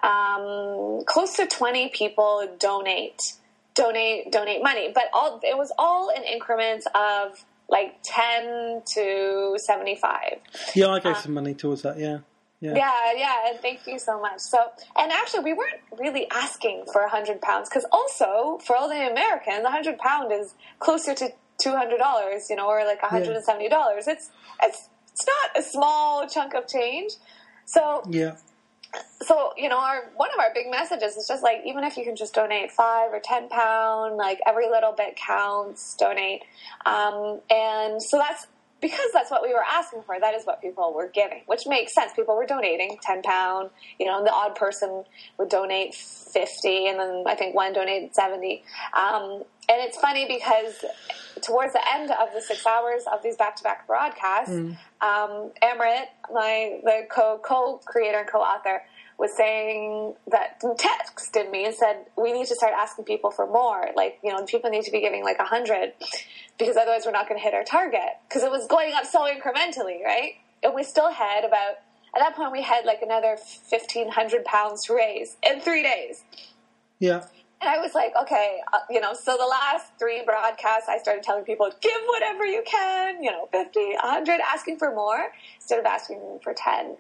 um, 0.04 1.04
close 1.06 1.36
to 1.38 1.48
20 1.48 1.90
people 1.90 2.48
donate, 2.60 3.34
donate, 3.74 4.32
donate 4.32 4.62
money. 4.62 4.92
But 4.94 5.06
all 5.14 5.40
it 5.44 5.58
was 5.58 5.72
all 5.78 6.10
in 6.10 6.24
increments 6.24 6.86
of 6.94 7.44
like 7.68 7.96
10 8.04 8.84
to 8.94 9.56
75. 9.58 10.40
yeah, 10.76 10.90
I 10.90 11.00
gave 11.00 11.18
some 11.18 11.34
money 11.34 11.56
towards 11.56 11.82
that. 11.82 11.98
Yeah, 11.98 12.20
yeah, 12.66 12.76
Yeah, 12.76 13.14
yeah, 13.16 13.50
and 13.50 13.60
thank 13.60 13.88
you 13.88 14.00
so 14.00 14.20
much. 14.20 14.40
So, 14.40 14.58
and 14.98 15.12
actually, 15.12 15.44
we 15.44 15.54
weren't 15.54 15.82
really 16.00 16.28
asking 16.32 16.86
for 16.92 17.02
a 17.02 17.10
hundred 17.10 17.42
pounds 17.42 17.70
because 17.70 17.86
also 17.92 18.60
for 18.64 18.76
all 18.76 18.90
the 18.90 19.12
Americans, 19.12 19.66
a 19.66 19.72
hundred 19.72 19.98
pound 19.98 20.32
is 20.32 20.54
closer 20.80 21.14
to 21.16 21.30
two 21.58 21.72
hundred 21.72 21.98
dollars, 21.98 22.50
you 22.50 22.56
know, 22.56 22.68
or 22.68 22.84
like 22.86 23.02
hundred 23.02 23.36
and 23.36 23.44
seventy 23.44 23.70
dollars. 23.70 24.08
It's 24.08 24.32
it's 24.62 24.90
it's 25.12 25.26
not 25.26 25.58
a 25.58 25.64
small 25.64 26.28
chunk 26.28 26.54
of 26.54 26.68
change. 26.68 27.14
So, 27.66 28.04
yeah. 28.10 28.36
so 29.22 29.54
you 29.58 29.70
know, 29.70 29.80
our 29.80 30.12
one 30.16 30.30
of 30.34 30.40
our 30.40 30.54
big 30.54 30.70
messages 30.70 31.16
is 31.16 31.28
just 31.28 31.44
like 31.44 31.62
even 31.66 31.84
if 31.84 31.98
you 31.98 32.04
can 32.04 32.16
just 32.16 32.34
donate 32.34 32.72
five 32.72 33.12
or 33.14 33.22
ten 33.24 33.50
pound, 33.50 34.18
like 34.18 34.40
every 34.48 34.70
little 34.70 34.92
bit 34.92 35.16
counts. 35.16 35.96
Donate, 35.96 36.44
um, 36.86 37.40
and 37.50 38.02
so 38.02 38.18
that's 38.18 38.48
because 38.86 39.12
that's 39.14 39.32
what 39.32 39.42
we 39.42 39.54
were 39.54 39.64
asking 39.64 40.04
for. 40.04 40.20
That 40.20 40.36
is 40.36 40.46
what 40.46 40.62
people 40.62 40.94
were 40.94 41.08
giving, 41.08 41.42
which 41.48 41.66
makes 41.66 41.94
sense. 41.94 42.12
People 42.16 42.36
were 42.36 42.46
donating 42.46 42.98
ten 43.02 43.22
pound. 43.22 43.72
You 44.00 44.06
know, 44.06 44.24
the 44.24 44.32
odd 44.32 44.56
person 44.56 45.04
would 45.38 45.50
donate 45.50 45.96
fifty, 45.96 46.88
and 46.88 47.00
then 47.00 47.24
I 47.26 47.36
think 47.36 47.56
one 47.56 47.74
donated 47.74 48.14
seventy. 48.14 48.64
Um, 48.94 49.44
and 49.68 49.82
it's 49.82 49.98
funny 49.98 50.28
because 50.28 50.86
towards 51.42 51.74
the 51.74 51.82
end 51.94 52.12
of 52.12 52.30
the 52.34 52.42
six 52.42 52.66
hours 52.68 53.04
of 53.12 53.24
these 53.24 53.36
back-to-back 53.36 53.88
broadcasts, 53.88 54.54
um, 55.02 55.52
Amrit, 55.64 56.06
my 56.32 56.80
the 56.84 57.08
co 57.10 57.40
co 57.44 57.80
creator 57.86 58.20
and 58.20 58.28
co 58.28 58.40
author, 58.40 58.84
was 59.18 59.36
saying 59.36 60.14
that 60.28 60.62
texted 60.62 61.50
me 61.50 61.66
and 61.66 61.74
said 61.74 62.06
we 62.18 62.34
need 62.34 62.46
to 62.48 62.56
start 62.56 62.74
asking 62.78 63.06
people 63.06 63.32
for 63.32 63.48
more. 63.48 63.90
Like 63.96 64.20
you 64.24 64.32
know, 64.32 64.46
people 64.46 64.70
need 64.70 64.84
to 64.84 64.92
be 64.92 65.02
giving 65.02 65.24
like 65.24 65.40
a 65.40 65.46
hundred 65.46 65.94
because 66.58 66.78
otherwise 66.78 67.04
we're 67.06 67.12
not 67.12 67.28
going 67.28 67.40
to 67.40 67.44
hit 67.44 67.54
our 67.54 67.64
target 67.64 68.18
because 68.28 68.44
it 68.44 68.52
was 68.52 68.68
going 68.68 68.94
up 68.94 69.06
so 69.06 69.22
incrementally, 69.22 70.04
right? 70.04 70.34
And 70.64 70.74
we 70.74 70.84
still 70.84 71.12
had 71.12 71.44
about 71.46 71.76
at 72.16 72.20
that 72.20 72.36
point 72.36 72.52
we 72.52 72.62
had 72.62 72.86
like 72.86 73.02
another 73.02 73.38
fifteen 73.38 74.10
hundred 74.10 74.46
pounds 74.46 74.86
to 74.86 74.96
raise 74.96 75.38
in 75.44 75.60
three 75.62 75.84
days. 75.84 76.24
Yeah, 77.00 77.26
And 77.62 77.70
I 77.70 77.80
was 77.80 77.94
like, 77.96 78.14
okay, 78.22 78.60
uh, 78.74 78.80
you 78.90 79.02
know, 79.02 79.14
so 79.14 79.36
the 79.38 79.46
last 79.46 79.92
three 80.00 80.24
broadcasts, 80.26 80.88
I 80.90 80.98
started 80.98 81.24
telling 81.24 81.44
people, 81.44 81.70
give 81.82 82.02
whatever 82.08 82.46
you 82.46 82.64
can, 82.66 83.24
you 83.24 83.32
know, 83.32 83.48
50, 83.52 83.80
100, 83.80 84.40
asking 84.42 84.78
for 84.78 84.94
more 84.94 85.32
instead 85.56 85.80
of 85.80 85.86
asking 85.86 86.40
for 86.44 86.54
10. 86.54 86.96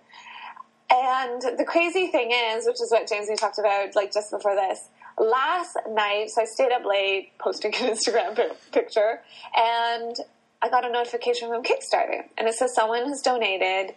And 0.91 1.41
the 1.57 1.65
crazy 1.65 2.07
thing 2.07 2.31
is, 2.31 2.67
which 2.67 2.81
is 2.81 2.91
what 2.91 3.07
James 3.07 3.27
and 3.27 3.37
I 3.37 3.39
talked 3.39 3.57
about, 3.57 3.95
like 3.95 4.13
just 4.13 4.29
before 4.31 4.55
this, 4.55 4.89
last 5.17 5.77
night, 5.89 6.29
so 6.29 6.41
I 6.41 6.45
stayed 6.45 6.71
up 6.71 6.85
late 6.85 7.31
posting 7.39 7.73
an 7.75 7.81
Instagram 7.95 8.35
pi- 8.35 8.55
picture, 8.71 9.21
and 9.55 10.15
I 10.61 10.69
got 10.69 10.85
a 10.85 10.91
notification 10.91 11.49
from 11.49 11.63
Kickstarter, 11.63 12.25
and 12.37 12.47
it 12.47 12.53
says 12.53 12.75
someone 12.75 13.07
has 13.07 13.21
donated 13.21 13.95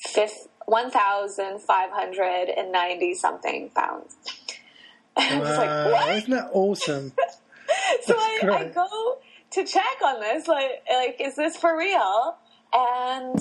fif- 0.00 0.48
1,590 0.66 3.14
something 3.14 3.70
pounds. 3.70 4.16
And 5.16 5.34
I 5.34 5.40
was 5.40 5.58
like, 5.58 5.92
what? 5.92 6.16
isn't 6.16 6.30
that 6.30 6.50
awesome? 6.52 7.12
so 8.04 8.14
I, 8.16 8.40
I 8.50 8.64
go 8.68 9.18
to 9.50 9.64
check 9.64 10.00
on 10.04 10.20
this, 10.20 10.46
like, 10.48 10.82
like, 10.90 11.16
is 11.20 11.36
this 11.36 11.56
for 11.56 11.76
real? 11.76 12.36
And 12.72 13.38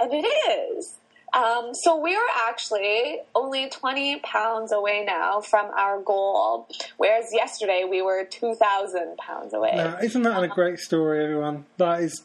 and 0.00 0.12
it 0.12 0.26
is. 0.26 0.96
Um, 1.34 1.74
so 1.74 1.96
we 1.96 2.14
are 2.14 2.26
actually 2.48 3.18
only 3.34 3.68
20 3.68 4.20
pounds 4.20 4.72
away 4.72 5.04
now 5.04 5.40
from 5.40 5.66
our 5.76 6.00
goal, 6.00 6.68
whereas 6.96 7.26
yesterday 7.32 7.84
we 7.88 8.02
were 8.02 8.24
2,000 8.24 9.16
pounds 9.16 9.52
away. 9.52 9.72
Now, 9.74 9.98
isn't 9.98 10.22
that 10.22 10.42
a 10.42 10.48
great 10.48 10.78
story, 10.78 11.24
everyone? 11.24 11.66
That 11.78 12.00
is 12.00 12.22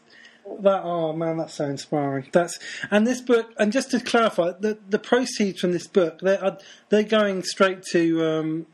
that. 0.61 0.83
Oh 0.83 1.13
man, 1.13 1.37
that's 1.37 1.55
so 1.55 1.65
inspiring. 1.65 2.27
That's 2.31 2.59
and 2.91 3.05
this 3.05 3.21
book. 3.21 3.53
And 3.57 3.71
just 3.71 3.91
to 3.91 3.99
clarify, 3.99 4.51
the 4.59 4.77
the 4.87 4.99
proceeds 4.99 5.59
from 5.59 5.71
this 5.71 5.87
book 5.87 6.19
they 6.21 6.37
are 6.37 6.57
they're 6.89 7.03
going 7.03 7.43
straight 7.43 7.83
to 7.91 8.25
um, 8.25 8.67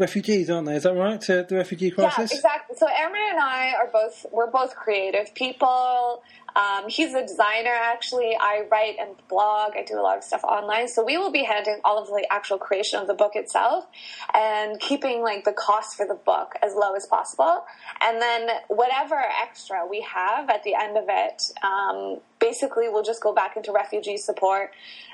refugees, 0.00 0.50
aren't 0.50 0.66
they? 0.66 0.76
Is 0.76 0.84
that 0.84 0.94
right? 0.94 1.20
To 1.22 1.46
the 1.48 1.56
refugee 1.56 1.90
crisis. 1.90 2.32
Yeah, 2.32 2.36
exactly. 2.38 2.76
So 2.76 2.86
Aaron 2.86 3.14
and 3.30 3.38
I 3.38 3.74
are 3.74 3.88
both 3.92 4.26
we're 4.32 4.50
both 4.50 4.74
creative 4.74 5.34
people. 5.34 6.22
Um, 6.56 6.88
he's 6.88 7.14
a 7.14 7.22
designer, 7.22 7.70
actually. 7.72 8.36
I 8.40 8.64
write 8.70 8.96
and 8.98 9.14
blog. 9.28 9.76
I 9.76 9.84
do 9.84 9.98
a 9.98 10.02
lot 10.02 10.18
of 10.18 10.24
stuff 10.24 10.42
online. 10.42 10.88
So 10.88 11.04
we 11.04 11.16
will 11.16 11.30
be 11.30 11.44
handling 11.44 11.80
all 11.84 11.98
of 11.98 12.08
the 12.08 12.26
actual 12.30 12.58
creation 12.58 12.98
of 12.98 13.06
the 13.06 13.14
book 13.14 13.32
itself 13.34 13.86
and 14.34 14.80
keeping 14.80 15.22
like 15.22 15.44
the 15.44 15.52
cost 15.52 15.96
for 15.96 16.06
the 16.06 16.14
book 16.14 16.54
as 16.62 16.74
low 16.74 16.94
as 16.94 17.06
possible. 17.06 17.64
And 18.02 18.20
then 18.20 18.48
whatever 18.68 19.14
extra 19.14 19.86
we 19.88 20.00
have 20.02 20.50
at 20.50 20.64
the 20.64 20.74
end 20.74 20.96
of 20.96 21.04
it, 21.08 21.42
um, 21.62 22.20
basically 22.40 22.88
we'll 22.88 23.04
just 23.04 23.22
go 23.22 23.32
back 23.32 23.56
into 23.56 23.70
refugee 23.70 24.16
support 24.16 24.70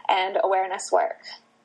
and 0.08 0.38
awareness 0.42 0.90
work. 0.90 1.18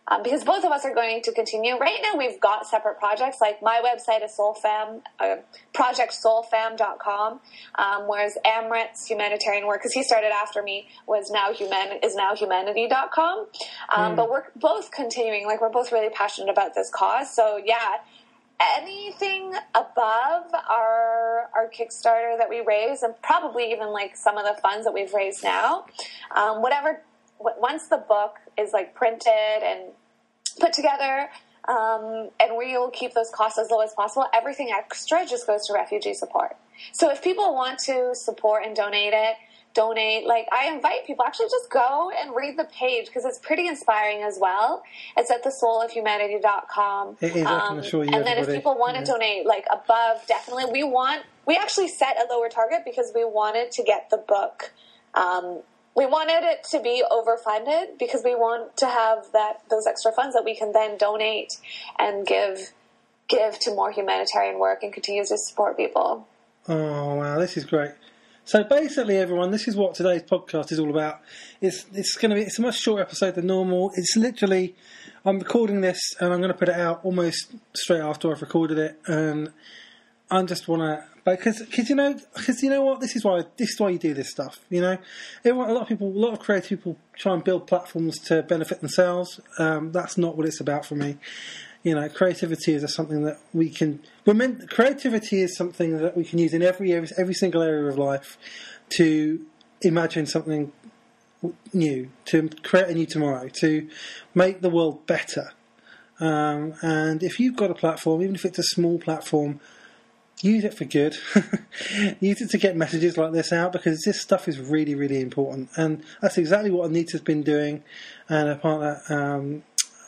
Um, 0.07 0.23
because 0.23 0.43
both 0.43 0.63
of 0.63 0.71
us 0.71 0.83
are 0.85 0.93
going 0.93 1.21
to 1.23 1.31
continue. 1.31 1.77
Right 1.77 1.99
now, 2.01 2.17
we've 2.17 2.39
got 2.39 2.67
separate 2.67 2.97
projects. 2.97 3.37
Like 3.39 3.61
my 3.61 3.81
website 3.83 4.23
is 4.23 4.35
soulfam, 4.37 5.01
uh, 5.19 5.37
projectsoulfam.com, 5.73 7.39
um, 7.75 8.07
whereas 8.07 8.37
Amrit's 8.45 9.07
humanitarian 9.07 9.67
work, 9.67 9.79
because 9.79 9.93
he 9.93 10.03
started 10.03 10.31
after 10.31 10.63
me, 10.63 10.87
was 11.07 11.29
now 11.29 11.53
human 11.53 11.99
is 12.03 12.15
now 12.15 12.35
humanity.com. 12.35 13.47
Um, 13.95 14.13
mm. 14.13 14.15
But 14.15 14.29
we're 14.29 14.45
both 14.55 14.91
continuing. 14.91 15.45
Like 15.45 15.61
we're 15.61 15.69
both 15.69 15.91
really 15.91 16.09
passionate 16.09 16.49
about 16.49 16.73
this 16.73 16.89
cause. 16.89 17.33
So 17.33 17.61
yeah, 17.63 17.97
anything 18.77 19.53
above 19.75 20.53
our 20.69 21.49
our 21.55 21.69
Kickstarter 21.69 22.37
that 22.37 22.49
we 22.49 22.61
raise, 22.61 23.03
and 23.03 23.13
probably 23.21 23.71
even 23.71 23.91
like 23.91 24.15
some 24.15 24.37
of 24.37 24.45
the 24.45 24.59
funds 24.61 24.85
that 24.85 24.93
we've 24.93 25.13
raised 25.13 25.43
now, 25.43 25.85
um, 26.35 26.61
whatever. 26.61 27.01
Once 27.59 27.87
the 27.87 27.97
book 27.97 28.35
is 28.57 28.71
like 28.73 28.93
printed 28.95 29.63
and 29.63 29.91
put 30.59 30.73
together, 30.73 31.29
um, 31.67 32.29
and 32.39 32.57
we 32.57 32.77
will 32.77 32.89
keep 32.89 33.13
those 33.13 33.29
costs 33.33 33.59
as 33.59 33.69
low 33.69 33.81
as 33.81 33.93
possible. 33.93 34.25
Everything 34.33 34.71
extra 34.75 35.25
just 35.25 35.45
goes 35.45 35.67
to 35.67 35.73
refugee 35.73 36.13
support. 36.13 36.57
So 36.91 37.11
if 37.11 37.23
people 37.23 37.53
want 37.53 37.79
to 37.79 38.15
support 38.15 38.65
and 38.65 38.75
donate 38.75 39.13
it, 39.13 39.35
donate. 39.73 40.25
Like 40.25 40.47
I 40.51 40.73
invite 40.73 41.05
people 41.05 41.25
actually 41.25 41.47
just 41.47 41.69
go 41.69 42.11
and 42.17 42.35
read 42.35 42.57
the 42.57 42.65
page 42.65 43.07
because 43.07 43.25
it's 43.25 43.39
pretty 43.39 43.67
inspiring 43.67 44.23
as 44.23 44.37
well. 44.39 44.83
It's 45.17 45.31
at 45.31 45.43
thesoulofhumanity.com. 45.43 47.17
It 47.21 47.35
is, 47.35 47.45
um, 47.45 47.79
I 47.79 47.81
can 47.81 47.83
you. 47.83 48.01
And 48.01 48.25
then 48.25 48.37
if 48.37 48.47
people 48.47 48.77
want 48.77 48.97
to 48.97 49.03
donate 49.03 49.45
like 49.45 49.65
above, 49.71 50.25
definitely 50.27 50.65
we 50.71 50.83
want 50.83 51.23
we 51.45 51.55
actually 51.55 51.87
set 51.87 52.17
a 52.17 52.31
lower 52.31 52.49
target 52.49 52.81
because 52.85 53.11
we 53.15 53.23
wanted 53.23 53.71
to 53.71 53.83
get 53.83 54.09
the 54.09 54.17
book 54.17 54.71
um, 55.13 55.61
we 55.95 56.05
wanted 56.05 56.43
it 56.43 56.63
to 56.71 56.79
be 56.79 57.03
overfunded 57.09 57.99
because 57.99 58.21
we 58.23 58.35
want 58.35 58.77
to 58.77 58.85
have 58.85 59.25
that 59.33 59.61
those 59.69 59.85
extra 59.87 60.11
funds 60.11 60.35
that 60.35 60.45
we 60.45 60.55
can 60.55 60.71
then 60.71 60.97
donate 60.97 61.53
and 61.99 62.25
give 62.25 62.71
give 63.27 63.59
to 63.59 63.73
more 63.73 63.91
humanitarian 63.91 64.59
work 64.59 64.83
and 64.83 64.93
continue 64.93 65.25
to 65.25 65.37
support 65.37 65.77
people. 65.77 66.27
Oh 66.67 67.15
wow, 67.15 67.39
this 67.39 67.57
is 67.57 67.65
great. 67.65 67.91
So 68.43 68.63
basically, 68.63 69.17
everyone, 69.17 69.51
this 69.51 69.67
is 69.67 69.75
what 69.75 69.93
today's 69.95 70.23
podcast 70.23 70.71
is 70.71 70.79
all 70.79 70.89
about. 70.89 71.21
It's 71.61 71.85
it's 71.93 72.15
going 72.15 72.31
to 72.31 72.35
be 72.35 72.41
it's 72.41 72.59
a 72.59 72.61
much 72.61 72.79
shorter 72.79 73.03
episode 73.03 73.35
than 73.35 73.47
normal. 73.47 73.91
It's 73.95 74.15
literally 74.15 74.75
I'm 75.25 75.39
recording 75.39 75.81
this 75.81 76.15
and 76.19 76.33
I'm 76.33 76.39
going 76.39 76.51
to 76.51 76.57
put 76.57 76.69
it 76.69 76.75
out 76.75 77.01
almost 77.03 77.53
straight 77.73 78.01
after 78.01 78.31
I've 78.31 78.41
recorded 78.41 78.77
it, 78.77 78.99
and 79.05 79.51
I 80.29 80.41
just 80.43 80.67
want 80.67 80.81
to 80.81 81.10
because 81.25 81.59
because 81.59 81.89
you 81.89 81.95
know 81.95 82.15
because 82.35 82.63
you 82.63 82.69
know 82.69 82.83
what 82.83 82.99
this 82.99 83.15
is 83.15 83.23
why 83.23 83.43
this 83.57 83.71
is 83.71 83.79
why 83.79 83.89
you 83.89 83.99
do 83.99 84.13
this 84.13 84.29
stuff. 84.29 84.59
You 84.69 84.81
know, 84.81 84.97
Everyone, 85.45 85.69
a 85.69 85.73
lot 85.73 85.83
of 85.83 85.87
people, 85.87 86.07
a 86.07 86.17
lot 86.17 86.33
of 86.33 86.39
creative 86.39 86.69
people 86.69 86.97
try 87.15 87.33
and 87.33 87.43
build 87.43 87.67
platforms 87.67 88.17
to 88.25 88.41
benefit 88.43 88.79
themselves. 88.79 89.39
Um, 89.57 89.91
that's 89.91 90.17
not 90.17 90.35
what 90.35 90.47
it's 90.47 90.59
about 90.59 90.85
for 90.85 90.95
me. 90.95 91.17
You 91.83 91.95
know, 91.95 92.09
creativity 92.09 92.73
is 92.73 92.93
something 92.93 93.23
that 93.23 93.39
we 93.53 93.69
can. 93.69 94.01
We're 94.25 94.33
meant. 94.33 94.69
Creativity 94.69 95.41
is 95.41 95.55
something 95.55 95.97
that 95.97 96.17
we 96.17 96.23
can 96.23 96.39
use 96.39 96.53
in 96.53 96.63
every 96.63 96.93
every, 96.93 97.09
every 97.17 97.33
single 97.33 97.61
area 97.61 97.89
of 97.89 97.97
life 97.97 98.37
to 98.97 99.45
imagine 99.81 100.25
something 100.25 100.71
new, 101.73 102.09
to 102.25 102.49
create 102.63 102.87
a 102.87 102.93
new 102.93 103.05
tomorrow, 103.05 103.47
to 103.47 103.87
make 104.35 104.61
the 104.61 104.69
world 104.69 105.05
better. 105.07 105.53
Um, 106.19 106.75
and 106.83 107.23
if 107.23 107.39
you've 107.39 107.55
got 107.55 107.71
a 107.71 107.73
platform, 107.73 108.21
even 108.21 108.35
if 108.35 108.45
it's 108.45 108.59
a 108.59 108.63
small 108.63 108.99
platform 108.99 109.59
use 110.41 110.63
it 110.63 110.73
for 110.73 110.85
good. 110.85 111.17
use 112.19 112.41
it 112.41 112.49
to 112.49 112.57
get 112.57 112.75
messages 112.75 113.17
like 113.17 113.31
this 113.31 113.53
out 113.53 113.71
because 113.71 114.01
this 114.03 114.19
stuff 114.19 114.47
is 114.47 114.59
really, 114.59 114.95
really 114.95 115.21
important. 115.21 115.69
And 115.75 116.03
that's 116.21 116.37
exactly 116.37 116.71
what 116.71 116.89
Anita's 116.89 117.21
been 117.21 117.43
doing, 117.43 117.83
and 118.27 118.49
a 118.49 118.55
partner, 118.55 119.01
um, 119.09 119.63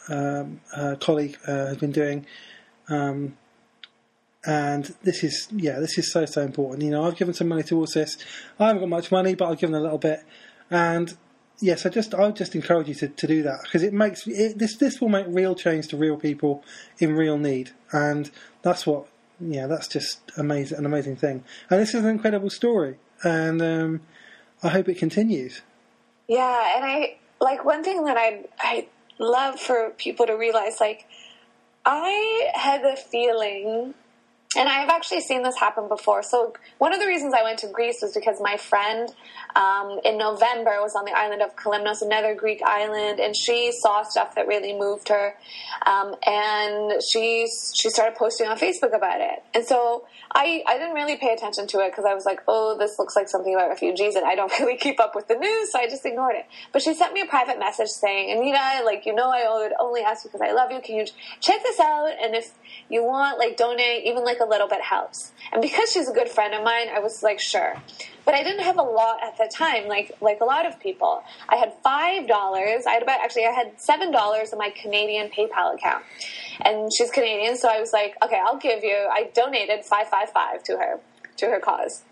um, 0.10 0.62
colleague, 1.00 1.38
uh, 1.48 1.68
has 1.68 1.78
been 1.78 1.92
doing. 1.92 2.26
Um, 2.90 3.38
and 4.46 4.94
this 5.04 5.24
is, 5.24 5.48
yeah, 5.52 5.80
this 5.80 5.98
is 5.98 6.12
so, 6.12 6.26
so 6.26 6.42
important. 6.42 6.84
You 6.84 6.92
know, 6.92 7.06
I've 7.06 7.16
given 7.16 7.34
some 7.34 7.48
money 7.48 7.64
towards 7.64 7.94
this. 7.94 8.18
I 8.60 8.68
haven't 8.68 8.82
got 8.82 8.90
much 8.90 9.12
money, 9.12 9.36
but 9.36 9.50
I've 9.50 9.60
given 9.60 9.76
a 9.76 9.80
little 9.80 9.98
bit. 9.98 10.22
And 10.70 11.16
yes, 11.62 11.86
I 11.86 11.90
just, 11.90 12.14
I 12.14 12.26
would 12.26 12.36
just 12.36 12.54
encourage 12.54 12.90
you 12.90 12.96
to, 12.96 13.08
to 13.08 13.28
do 13.28 13.44
that 13.44 13.62
because 13.64 13.84
it 13.84 13.94
makes 13.94 14.28
it, 14.28 14.60
this, 14.60 14.76
this 14.76 15.00
will 15.00 15.08
make 15.08 15.28
real 15.30 15.56
change 15.56 15.88
to 15.90 15.98
real 15.98 16.18
people 16.18 16.64
in 17.00 17.16
real 17.16 17.38
need. 17.38 17.72
And 17.94 18.30
that's 18.64 18.86
what 18.86 19.08
yeah, 19.40 19.68
that's 19.68 19.88
just 19.88 20.20
amazing, 20.38 20.78
an 20.78 20.86
amazing 20.86 21.16
thing. 21.16 21.44
And 21.70 21.80
this 21.80 21.94
is 21.94 22.04
an 22.04 22.10
incredible 22.10 22.50
story, 22.50 22.98
and 23.24 23.62
um, 23.62 24.02
I 24.62 24.70
hope 24.70 24.88
it 24.90 24.98
continues. 24.98 25.62
Yeah, 26.28 26.76
and 26.76 26.86
I 26.86 27.18
like 27.42 27.66
one 27.66 27.84
thing 27.84 28.06
that 28.06 28.18
I 28.18 28.46
I 28.60 28.88
love 29.20 29.60
for 29.60 29.92
people 29.98 30.26
to 30.28 30.34
realize, 30.34 30.80
like 30.80 31.06
I 31.86 32.52
had 32.56 32.84
the 32.84 32.96
feeling 32.96 33.94
and 34.56 34.70
I've 34.70 34.90
actually 34.90 35.22
seen 35.22 35.44
this 35.44 35.58
happen 35.58 35.88
before. 35.88 36.24
So 36.24 36.54
one 36.78 36.94
of 36.94 37.00
the 37.00 37.08
reasons 37.08 37.34
I 37.34 37.44
went 37.44 37.60
to 37.60 37.68
Greece 37.68 38.00
was 38.02 38.14
because 38.14 38.40
my 38.42 38.58
friend 38.58 39.10
um, 39.56 40.00
in 40.04 40.18
November 40.18 40.82
was 40.82 40.96
on 40.96 41.06
the 41.06 41.12
island 41.12 41.42
of 41.42 41.56
Kalymnos, 41.56 42.02
another 42.02 42.36
Greek 42.36 42.62
island, 42.64 43.20
and 43.20 43.36
she 43.36 43.72
saw 43.72 44.04
stuff 44.04 44.36
that 44.36 44.48
really 44.48 44.74
moved 44.74 45.10
her, 45.10 45.36
um, 45.86 46.16
and 46.26 47.02
she 47.04 47.48
she 47.76 47.90
started 47.90 48.16
posting 48.16 48.48
on 48.48 48.58
Facebook 48.58 48.96
about 48.96 49.22
it. 49.22 49.44
And 49.54 49.66
so 49.66 50.06
I 50.32 50.64
I 50.68 50.78
didn't 50.78 50.96
really 50.96 51.18
pay 51.18 51.34
attention 51.34 51.68
to 51.68 51.80
it 51.80 51.92
because 51.92 52.06
I 52.06 52.14
was 52.14 52.26
like, 52.26 52.42
oh, 52.48 52.78
this 52.78 52.98
looks 53.00 53.16
like 53.16 53.30
something 53.30 53.54
about 53.54 53.70
refugees, 53.70 54.16
and 54.16 54.26
I 54.26 54.36
don't 54.36 54.52
really 54.60 54.78
keep 54.78 55.00
up 55.00 55.16
with 55.16 55.28
the 55.28 55.36
news, 55.36 55.72
so 55.72 55.80
I 55.80 55.88
just 55.88 56.06
ignored 56.06 56.36
it. 56.36 56.46
But 56.72 56.82
she 56.82 56.94
sent 56.94 57.14
me 57.14 57.22
a 57.22 57.26
private 57.26 57.60
message 57.60 57.90
saying, 57.90 58.38
Anita, 58.38 58.84
like 58.86 59.06
you 59.06 59.14
know, 59.14 59.30
I 59.30 59.48
would 59.52 59.74
only 59.80 60.02
ask 60.02 60.26
you 60.26 60.32
because 60.32 60.48
I 60.48 60.52
love 60.54 60.72
you. 60.72 60.80
Can 60.82 60.96
you 60.96 61.06
check 61.40 61.62
this 61.64 61.80
out? 61.80 62.12
And 62.22 62.36
if 62.36 62.52
you 62.90 63.04
want, 63.04 63.40
like 63.40 63.58
donate, 63.58 64.06
even 64.06 64.24
like 64.24 64.40
a 64.44 64.50
little 64.50 64.68
bit 64.68 64.82
helps. 64.82 65.32
And 65.52 65.62
because 65.62 65.92
she's 65.92 66.08
a 66.10 66.14
good 66.14 66.30
friend 66.30 66.54
of 66.54 66.64
mine, 66.64 66.88
I 66.94 67.00
was 67.00 67.24
like, 67.24 67.40
sure. 67.40 67.82
But 68.26 68.36
I 68.36 68.44
didn't 68.44 68.64
have 68.64 68.78
a 68.78 68.84
lot 68.84 69.24
at 69.24 69.38
the 69.38 69.50
time, 69.54 69.88
like 69.88 70.12
like 70.22 70.40
a 70.42 70.46
lot 70.46 70.66
of 70.66 70.80
people. 70.80 71.24
I 71.50 71.56
had 71.58 71.74
five 71.84 72.28
dollars. 72.28 72.86
I 72.86 72.92
had 72.92 73.04
about 73.04 73.20
actually 73.22 73.46
I 73.46 73.52
had 73.52 73.80
seven 73.80 74.12
dollars 74.12 74.54
in 74.54 74.60
my 74.60 74.70
Canadian 74.70 75.30
PayPal 75.30 75.76
account, 75.76 76.04
and 76.64 76.92
she's 76.94 77.12
Canadian, 77.12 77.58
so 77.58 77.68
I 77.70 77.80
was 77.80 77.92
like, 77.92 78.16
okay, 78.24 78.40
I'll 78.44 78.58
give 78.58 78.84
you. 78.84 78.96
I 79.12 79.30
donated 79.34 79.84
five 79.84 80.08
five 80.08 80.30
five 80.30 80.64
to 80.64 80.78
her 80.78 81.00
to 81.38 81.48
her 81.48 81.60
cause. 81.60 82.04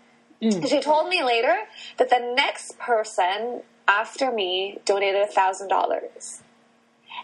Mm. 0.42 0.68
She 0.68 0.80
told 0.80 1.08
me 1.08 1.22
later 1.22 1.56
that 1.98 2.10
the 2.10 2.34
next 2.34 2.78
person 2.78 3.62
after 3.88 4.30
me 4.32 4.78
donated 4.84 5.22
a 5.22 5.26
thousand 5.26 5.68
dollars. 5.68 6.42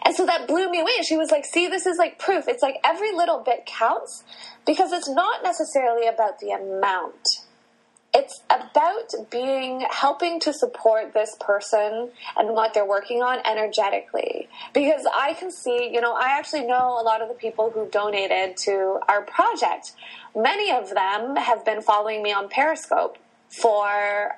And 0.03 0.15
so 0.15 0.25
that 0.25 0.47
blew 0.47 0.69
me 0.69 0.79
away. 0.79 1.01
She 1.03 1.17
was 1.17 1.31
like, 1.31 1.45
see, 1.45 1.67
this 1.67 1.85
is 1.85 1.97
like 1.97 2.19
proof. 2.19 2.47
It's 2.47 2.63
like 2.63 2.77
every 2.83 3.11
little 3.11 3.39
bit 3.39 3.65
counts 3.65 4.23
because 4.65 4.91
it's 4.91 5.09
not 5.09 5.43
necessarily 5.43 6.07
about 6.07 6.39
the 6.39 6.51
amount. 6.51 7.45
It's 8.11 8.41
about 8.49 9.29
being 9.29 9.85
helping 9.91 10.39
to 10.39 10.51
support 10.51 11.13
this 11.13 11.35
person 11.39 12.09
and 12.35 12.49
what 12.49 12.73
they're 12.73 12.85
working 12.85 13.21
on 13.21 13.39
energetically. 13.45 14.49
Because 14.73 15.05
I 15.13 15.33
can 15.33 15.51
see, 15.51 15.91
you 15.93 16.01
know, 16.01 16.13
I 16.13 16.29
actually 16.29 16.65
know 16.65 16.99
a 16.99 17.03
lot 17.03 17.21
of 17.21 17.27
the 17.27 17.35
people 17.35 17.69
who 17.69 17.87
donated 17.87 18.57
to 18.57 18.99
our 19.07 19.21
project. 19.21 19.91
Many 20.35 20.71
of 20.71 20.89
them 20.89 21.35
have 21.35 21.63
been 21.63 21.81
following 21.81 22.23
me 22.23 22.33
on 22.33 22.49
Periscope 22.49 23.17
for 23.49 24.37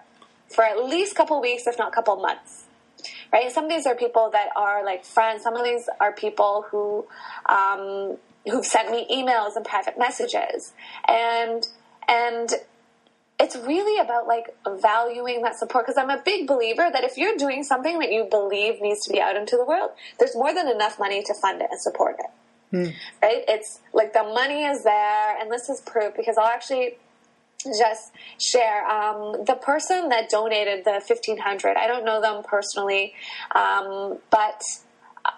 for 0.50 0.65
at 0.65 0.84
least 0.84 1.13
a 1.13 1.15
couple 1.15 1.39
weeks, 1.39 1.65
if 1.65 1.78
not 1.78 1.88
a 1.88 1.95
couple 1.95 2.17
months 2.17 2.65
right? 3.31 3.51
Some 3.51 3.65
of 3.65 3.69
these 3.69 3.85
are 3.85 3.95
people 3.95 4.29
that 4.31 4.49
are 4.55 4.83
like 4.83 5.05
friends. 5.05 5.43
Some 5.43 5.55
of 5.55 5.63
these 5.63 5.89
are 5.99 6.11
people 6.11 6.65
who 6.69 7.05
um, 7.47 8.17
who've 8.49 8.65
sent 8.65 8.91
me 8.91 9.07
emails 9.11 9.55
and 9.55 9.65
private 9.65 9.97
messages, 9.97 10.73
and 11.07 11.67
and 12.07 12.51
it's 13.39 13.55
really 13.55 13.99
about 13.99 14.27
like 14.27 14.55
valuing 14.81 15.41
that 15.41 15.57
support 15.57 15.85
because 15.85 15.97
I'm 15.97 16.11
a 16.11 16.21
big 16.23 16.47
believer 16.47 16.89
that 16.91 17.03
if 17.03 17.17
you're 17.17 17.35
doing 17.37 17.63
something 17.63 17.99
that 17.99 18.11
you 18.11 18.25
believe 18.29 18.81
needs 18.81 19.03
to 19.05 19.11
be 19.11 19.19
out 19.19 19.35
into 19.35 19.57
the 19.57 19.65
world, 19.65 19.91
there's 20.19 20.35
more 20.35 20.53
than 20.53 20.67
enough 20.67 20.99
money 20.99 21.23
to 21.23 21.33
fund 21.33 21.61
it 21.61 21.67
and 21.71 21.79
support 21.79 22.17
it. 22.19 22.29
Hmm. 22.71 22.95
Right? 23.21 23.43
It's 23.47 23.79
like 23.93 24.13
the 24.13 24.23
money 24.23 24.63
is 24.63 24.83
there, 24.83 25.37
and 25.39 25.51
this 25.51 25.69
is 25.69 25.81
proof 25.81 26.15
because 26.15 26.37
I'll 26.37 26.45
actually 26.45 26.97
just 27.63 28.12
share. 28.39 28.86
Um, 28.86 29.45
the 29.45 29.56
person 29.56 30.10
that 30.10 30.30
donated 30.30 30.86
the 30.86 31.02
1500 31.06 31.78
i 31.78 31.88
don't 31.88 32.06
know 32.06 32.21
them 32.21 32.43
personally 32.43 33.13
um, 33.56 34.17
but 34.30 34.62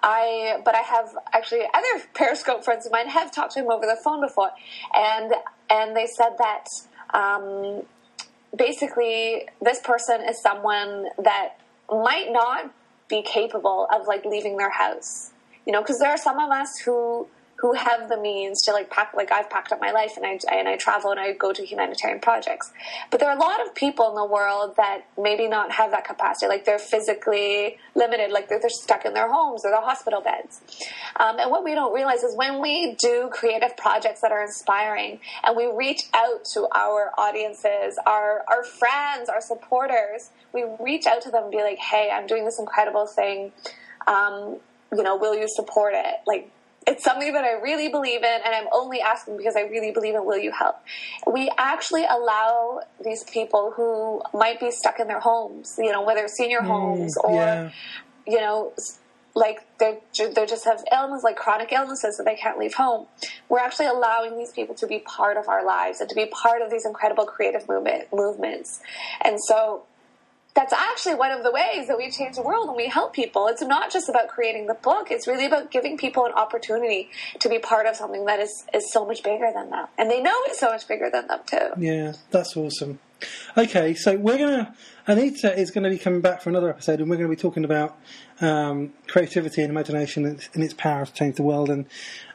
i 0.01 0.59
but 0.63 0.75
i 0.75 0.79
have 0.79 1.09
actually 1.33 1.61
other 1.73 2.03
periscope 2.13 2.63
friends 2.63 2.85
of 2.85 2.91
mine 2.91 3.07
have 3.07 3.31
talked 3.31 3.53
to 3.53 3.59
him 3.59 3.71
over 3.71 3.85
the 3.85 3.97
phone 4.03 4.21
before. 4.21 4.51
And 4.93 5.33
and 5.69 5.95
they 5.95 6.07
said 6.07 6.35
that 6.37 6.65
um, 7.13 7.83
basically 8.55 9.47
this 9.61 9.79
person 9.79 10.21
is 10.27 10.41
someone 10.41 11.05
that 11.17 11.59
might 11.89 12.31
not 12.31 12.73
be 13.09 13.21
capable 13.21 13.87
of 13.93 14.07
like 14.07 14.25
leaving 14.25 14.57
their 14.57 14.71
house 14.71 15.31
you 15.65 15.73
know 15.73 15.81
because 15.81 15.99
there 15.99 16.09
are 16.09 16.17
some 16.17 16.39
of 16.39 16.49
us 16.49 16.69
who 16.85 17.27
who 17.63 17.71
have 17.71 18.09
the 18.09 18.17
means 18.17 18.61
to 18.61 18.73
like 18.73 18.89
pack 18.89 19.13
like 19.15 19.31
I've 19.31 19.49
packed 19.49 19.71
up 19.71 19.79
my 19.79 19.91
life 19.91 20.17
and 20.17 20.25
I 20.25 20.37
and 20.53 20.67
I 20.67 20.75
travel 20.75 21.11
and 21.11 21.19
I 21.19 21.31
go 21.31 21.53
to 21.53 21.65
humanitarian 21.65 22.19
projects. 22.19 22.73
But 23.09 23.21
there 23.21 23.29
are 23.29 23.37
a 23.37 23.39
lot 23.39 23.65
of 23.65 23.73
people 23.73 24.09
in 24.09 24.15
the 24.15 24.25
world 24.25 24.75
that 24.75 25.05
maybe 25.17 25.47
not 25.47 25.71
have 25.71 25.91
that 25.91 26.03
capacity. 26.03 26.49
Like 26.49 26.65
they're 26.65 26.77
physically 26.77 27.77
limited, 27.95 28.31
like 28.31 28.49
they're, 28.49 28.59
they're 28.59 28.69
stuck 28.69 29.05
in 29.05 29.13
their 29.13 29.31
homes 29.31 29.63
or 29.63 29.71
the 29.71 29.79
hospital 29.79 30.19
beds. 30.19 30.59
Um, 31.17 31.39
and 31.39 31.49
what 31.49 31.63
we 31.63 31.73
don't 31.73 31.93
realize 31.93 32.21
is 32.21 32.35
when 32.35 32.61
we 32.61 32.95
do 32.95 33.29
creative 33.31 33.77
projects 33.77 34.19
that 34.19 34.33
are 34.33 34.43
inspiring 34.43 35.21
and 35.41 35.55
we 35.55 35.65
reach 35.67 36.09
out 36.13 36.43
to 36.55 36.67
our 36.75 37.11
audiences, 37.17 37.97
our 38.05 38.43
our 38.49 38.65
friends, 38.65 39.29
our 39.29 39.39
supporters, 39.39 40.31
we 40.51 40.65
reach 40.81 41.05
out 41.05 41.21
to 41.21 41.31
them 41.31 41.43
and 41.43 41.51
be 41.51 41.63
like, 41.63 41.79
"Hey, 41.79 42.11
I'm 42.11 42.27
doing 42.27 42.43
this 42.43 42.59
incredible 42.59 43.05
thing." 43.05 43.53
Um, 44.05 44.57
you 44.91 45.01
know, 45.01 45.15
will 45.15 45.33
you 45.33 45.47
support 45.47 45.93
it? 45.95 46.15
Like, 46.27 46.51
it's 46.87 47.03
something 47.03 47.33
that 47.33 47.43
I 47.43 47.53
really 47.61 47.89
believe 47.89 48.23
in, 48.23 48.39
and 48.45 48.53
I'm 48.55 48.67
only 48.71 49.01
asking 49.01 49.37
because 49.37 49.55
I 49.55 49.61
really 49.61 49.91
believe 49.91 50.15
in 50.15 50.25
will 50.25 50.37
you 50.37 50.51
help? 50.51 50.75
We 51.31 51.51
actually 51.57 52.05
allow 52.05 52.81
these 53.03 53.23
people 53.23 53.73
who 53.75 54.21
might 54.37 54.59
be 54.59 54.71
stuck 54.71 54.99
in 54.99 55.07
their 55.07 55.19
homes, 55.19 55.75
you 55.77 55.91
know, 55.91 56.03
whether 56.03 56.27
senior 56.27 56.59
Mm, 56.59 56.67
homes 56.67 57.17
or, 57.23 57.35
yeah. 57.35 57.71
you 58.27 58.39
know, 58.39 58.73
like 59.35 59.65
they 59.79 59.99
they 60.35 60.45
just 60.45 60.65
have 60.65 60.83
illness, 60.91 61.23
like 61.23 61.35
chronic 61.35 61.71
illnesses 61.71 62.17
that 62.17 62.23
they 62.23 62.35
can't 62.35 62.59
leave 62.59 62.75
home. 62.75 63.07
We're 63.49 63.59
actually 63.59 63.87
allowing 63.87 64.37
these 64.37 64.51
people 64.51 64.75
to 64.75 64.87
be 64.87 64.99
part 64.99 65.37
of 65.37 65.47
our 65.47 65.65
lives 65.65 66.01
and 66.01 66.09
to 66.09 66.15
be 66.15 66.27
part 66.27 66.61
of 66.61 66.69
these 66.69 66.85
incredible 66.85 67.25
creative 67.25 67.67
movement 67.67 68.09
movements. 68.13 68.79
And 69.23 69.39
so 69.47 69.83
that's 70.53 70.73
actually 70.73 71.15
one 71.15 71.31
of 71.31 71.43
the 71.43 71.51
ways 71.51 71.87
that 71.87 71.97
we 71.97 72.11
change 72.11 72.35
the 72.35 72.43
world 72.43 72.67
and 72.67 72.77
we 72.77 72.87
help 72.87 73.13
people. 73.13 73.47
It's 73.47 73.61
not 73.61 73.91
just 73.91 74.09
about 74.09 74.27
creating 74.27 74.67
the 74.67 74.75
book, 74.75 75.09
it's 75.09 75.27
really 75.27 75.45
about 75.45 75.71
giving 75.71 75.97
people 75.97 76.25
an 76.25 76.33
opportunity 76.33 77.09
to 77.39 77.49
be 77.49 77.59
part 77.59 77.85
of 77.87 77.95
something 77.95 78.25
that 78.25 78.39
is, 78.39 78.65
is 78.73 78.91
so 78.91 79.05
much 79.05 79.23
bigger 79.23 79.51
than 79.53 79.69
them. 79.69 79.87
And 79.97 80.11
they 80.11 80.21
know 80.21 80.35
it's 80.45 80.59
so 80.59 80.69
much 80.69 80.87
bigger 80.87 81.09
than 81.11 81.27
them, 81.27 81.39
too. 81.45 81.69
Yeah, 81.77 82.13
that's 82.31 82.55
awesome. 82.55 82.99
Okay, 83.57 83.93
so 83.93 84.17
we're 84.17 84.37
gonna 84.37 84.75
Anita 85.05 85.57
is 85.57 85.71
going 85.71 85.83
to 85.83 85.89
be 85.89 85.97
coming 85.97 86.21
back 86.21 86.41
for 86.41 86.49
another 86.49 86.69
episode, 86.69 87.01
and 87.01 87.09
we're 87.09 87.17
going 87.17 87.29
to 87.29 87.35
be 87.35 87.41
talking 87.41 87.65
about 87.65 87.97
um, 88.39 88.93
creativity 89.07 89.61
and 89.61 89.69
imagination 89.69 90.25
and, 90.25 90.47
and 90.53 90.63
its 90.63 90.73
power 90.73 91.05
to 91.05 91.11
change 91.11 91.35
the 91.35 91.43
world, 91.43 91.69
and 91.69 91.85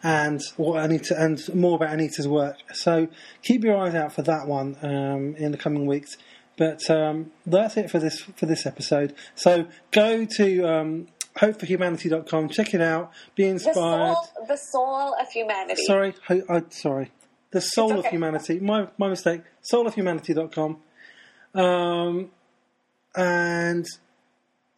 and 0.02 0.42
what 0.56 0.84
Anita 0.84 1.18
and 1.18 1.42
more 1.54 1.76
about 1.76 1.90
Anita's 1.90 2.28
work. 2.28 2.56
So 2.74 3.08
keep 3.42 3.64
your 3.64 3.78
eyes 3.78 3.94
out 3.94 4.12
for 4.12 4.20
that 4.22 4.46
one 4.46 4.76
um, 4.82 5.34
in 5.36 5.50
the 5.50 5.56
coming 5.56 5.86
weeks. 5.86 6.18
But 6.58 6.90
um, 6.90 7.30
that's 7.46 7.76
it 7.76 7.90
for 7.90 7.98
this 7.98 8.20
for 8.20 8.46
this 8.46 8.66
episode. 8.66 9.14
So 9.34 9.68
go 9.92 10.26
to 10.36 10.62
um, 10.64 11.06
hopeforhumanity.com, 11.36 12.48
check 12.50 12.74
it 12.74 12.82
out, 12.82 13.12
be 13.36 13.46
inspired. 13.46 13.74
The 13.76 14.14
soul, 14.14 14.46
the 14.48 14.56
soul 14.56 15.14
of 15.20 15.28
humanity. 15.30 15.82
Sorry, 15.86 16.14
ho- 16.26 16.42
I, 16.50 16.62
sorry. 16.70 17.12
The 17.50 17.60
Soul 17.62 17.98
of. 17.98 18.04
Humanity. 18.06 18.60
My 18.60 18.88
my 18.98 19.08
mistake. 19.08 19.40
Soulofhumanity.com. 19.72 20.78
Um, 21.54 22.30
and 23.16 23.86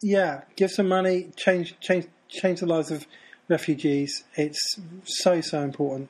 yeah, 0.01 0.43
give 0.55 0.71
some 0.71 0.87
money. 0.87 1.31
Change 1.35 1.77
change 1.81 2.07
change 2.29 2.61
the 2.61 2.65
lives 2.65 2.91
of 2.91 3.05
refugees. 3.49 4.23
It's 4.35 4.77
so 5.03 5.41
so 5.41 5.61
important. 5.61 6.09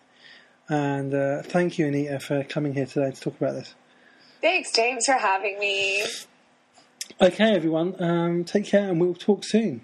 And 0.70 1.14
uh, 1.14 1.42
thank 1.42 1.80
you, 1.80 1.88
Anita, 1.88 2.20
for 2.20 2.44
coming 2.44 2.74
here 2.74 2.86
today 2.86 3.12
to 3.12 3.20
talk 3.20 3.36
about 3.42 3.56
this. 3.56 3.74
Thanks, 4.42 4.72
James, 4.72 5.06
for 5.06 5.14
having 5.14 5.60
me. 5.60 6.04
Okay, 7.22 7.56
everyone. 7.56 7.96
Um, 8.02 8.44
take 8.44 8.66
care, 8.66 8.90
and 8.90 9.00
we'll 9.00 9.14
talk 9.14 9.44
soon. 9.44 9.82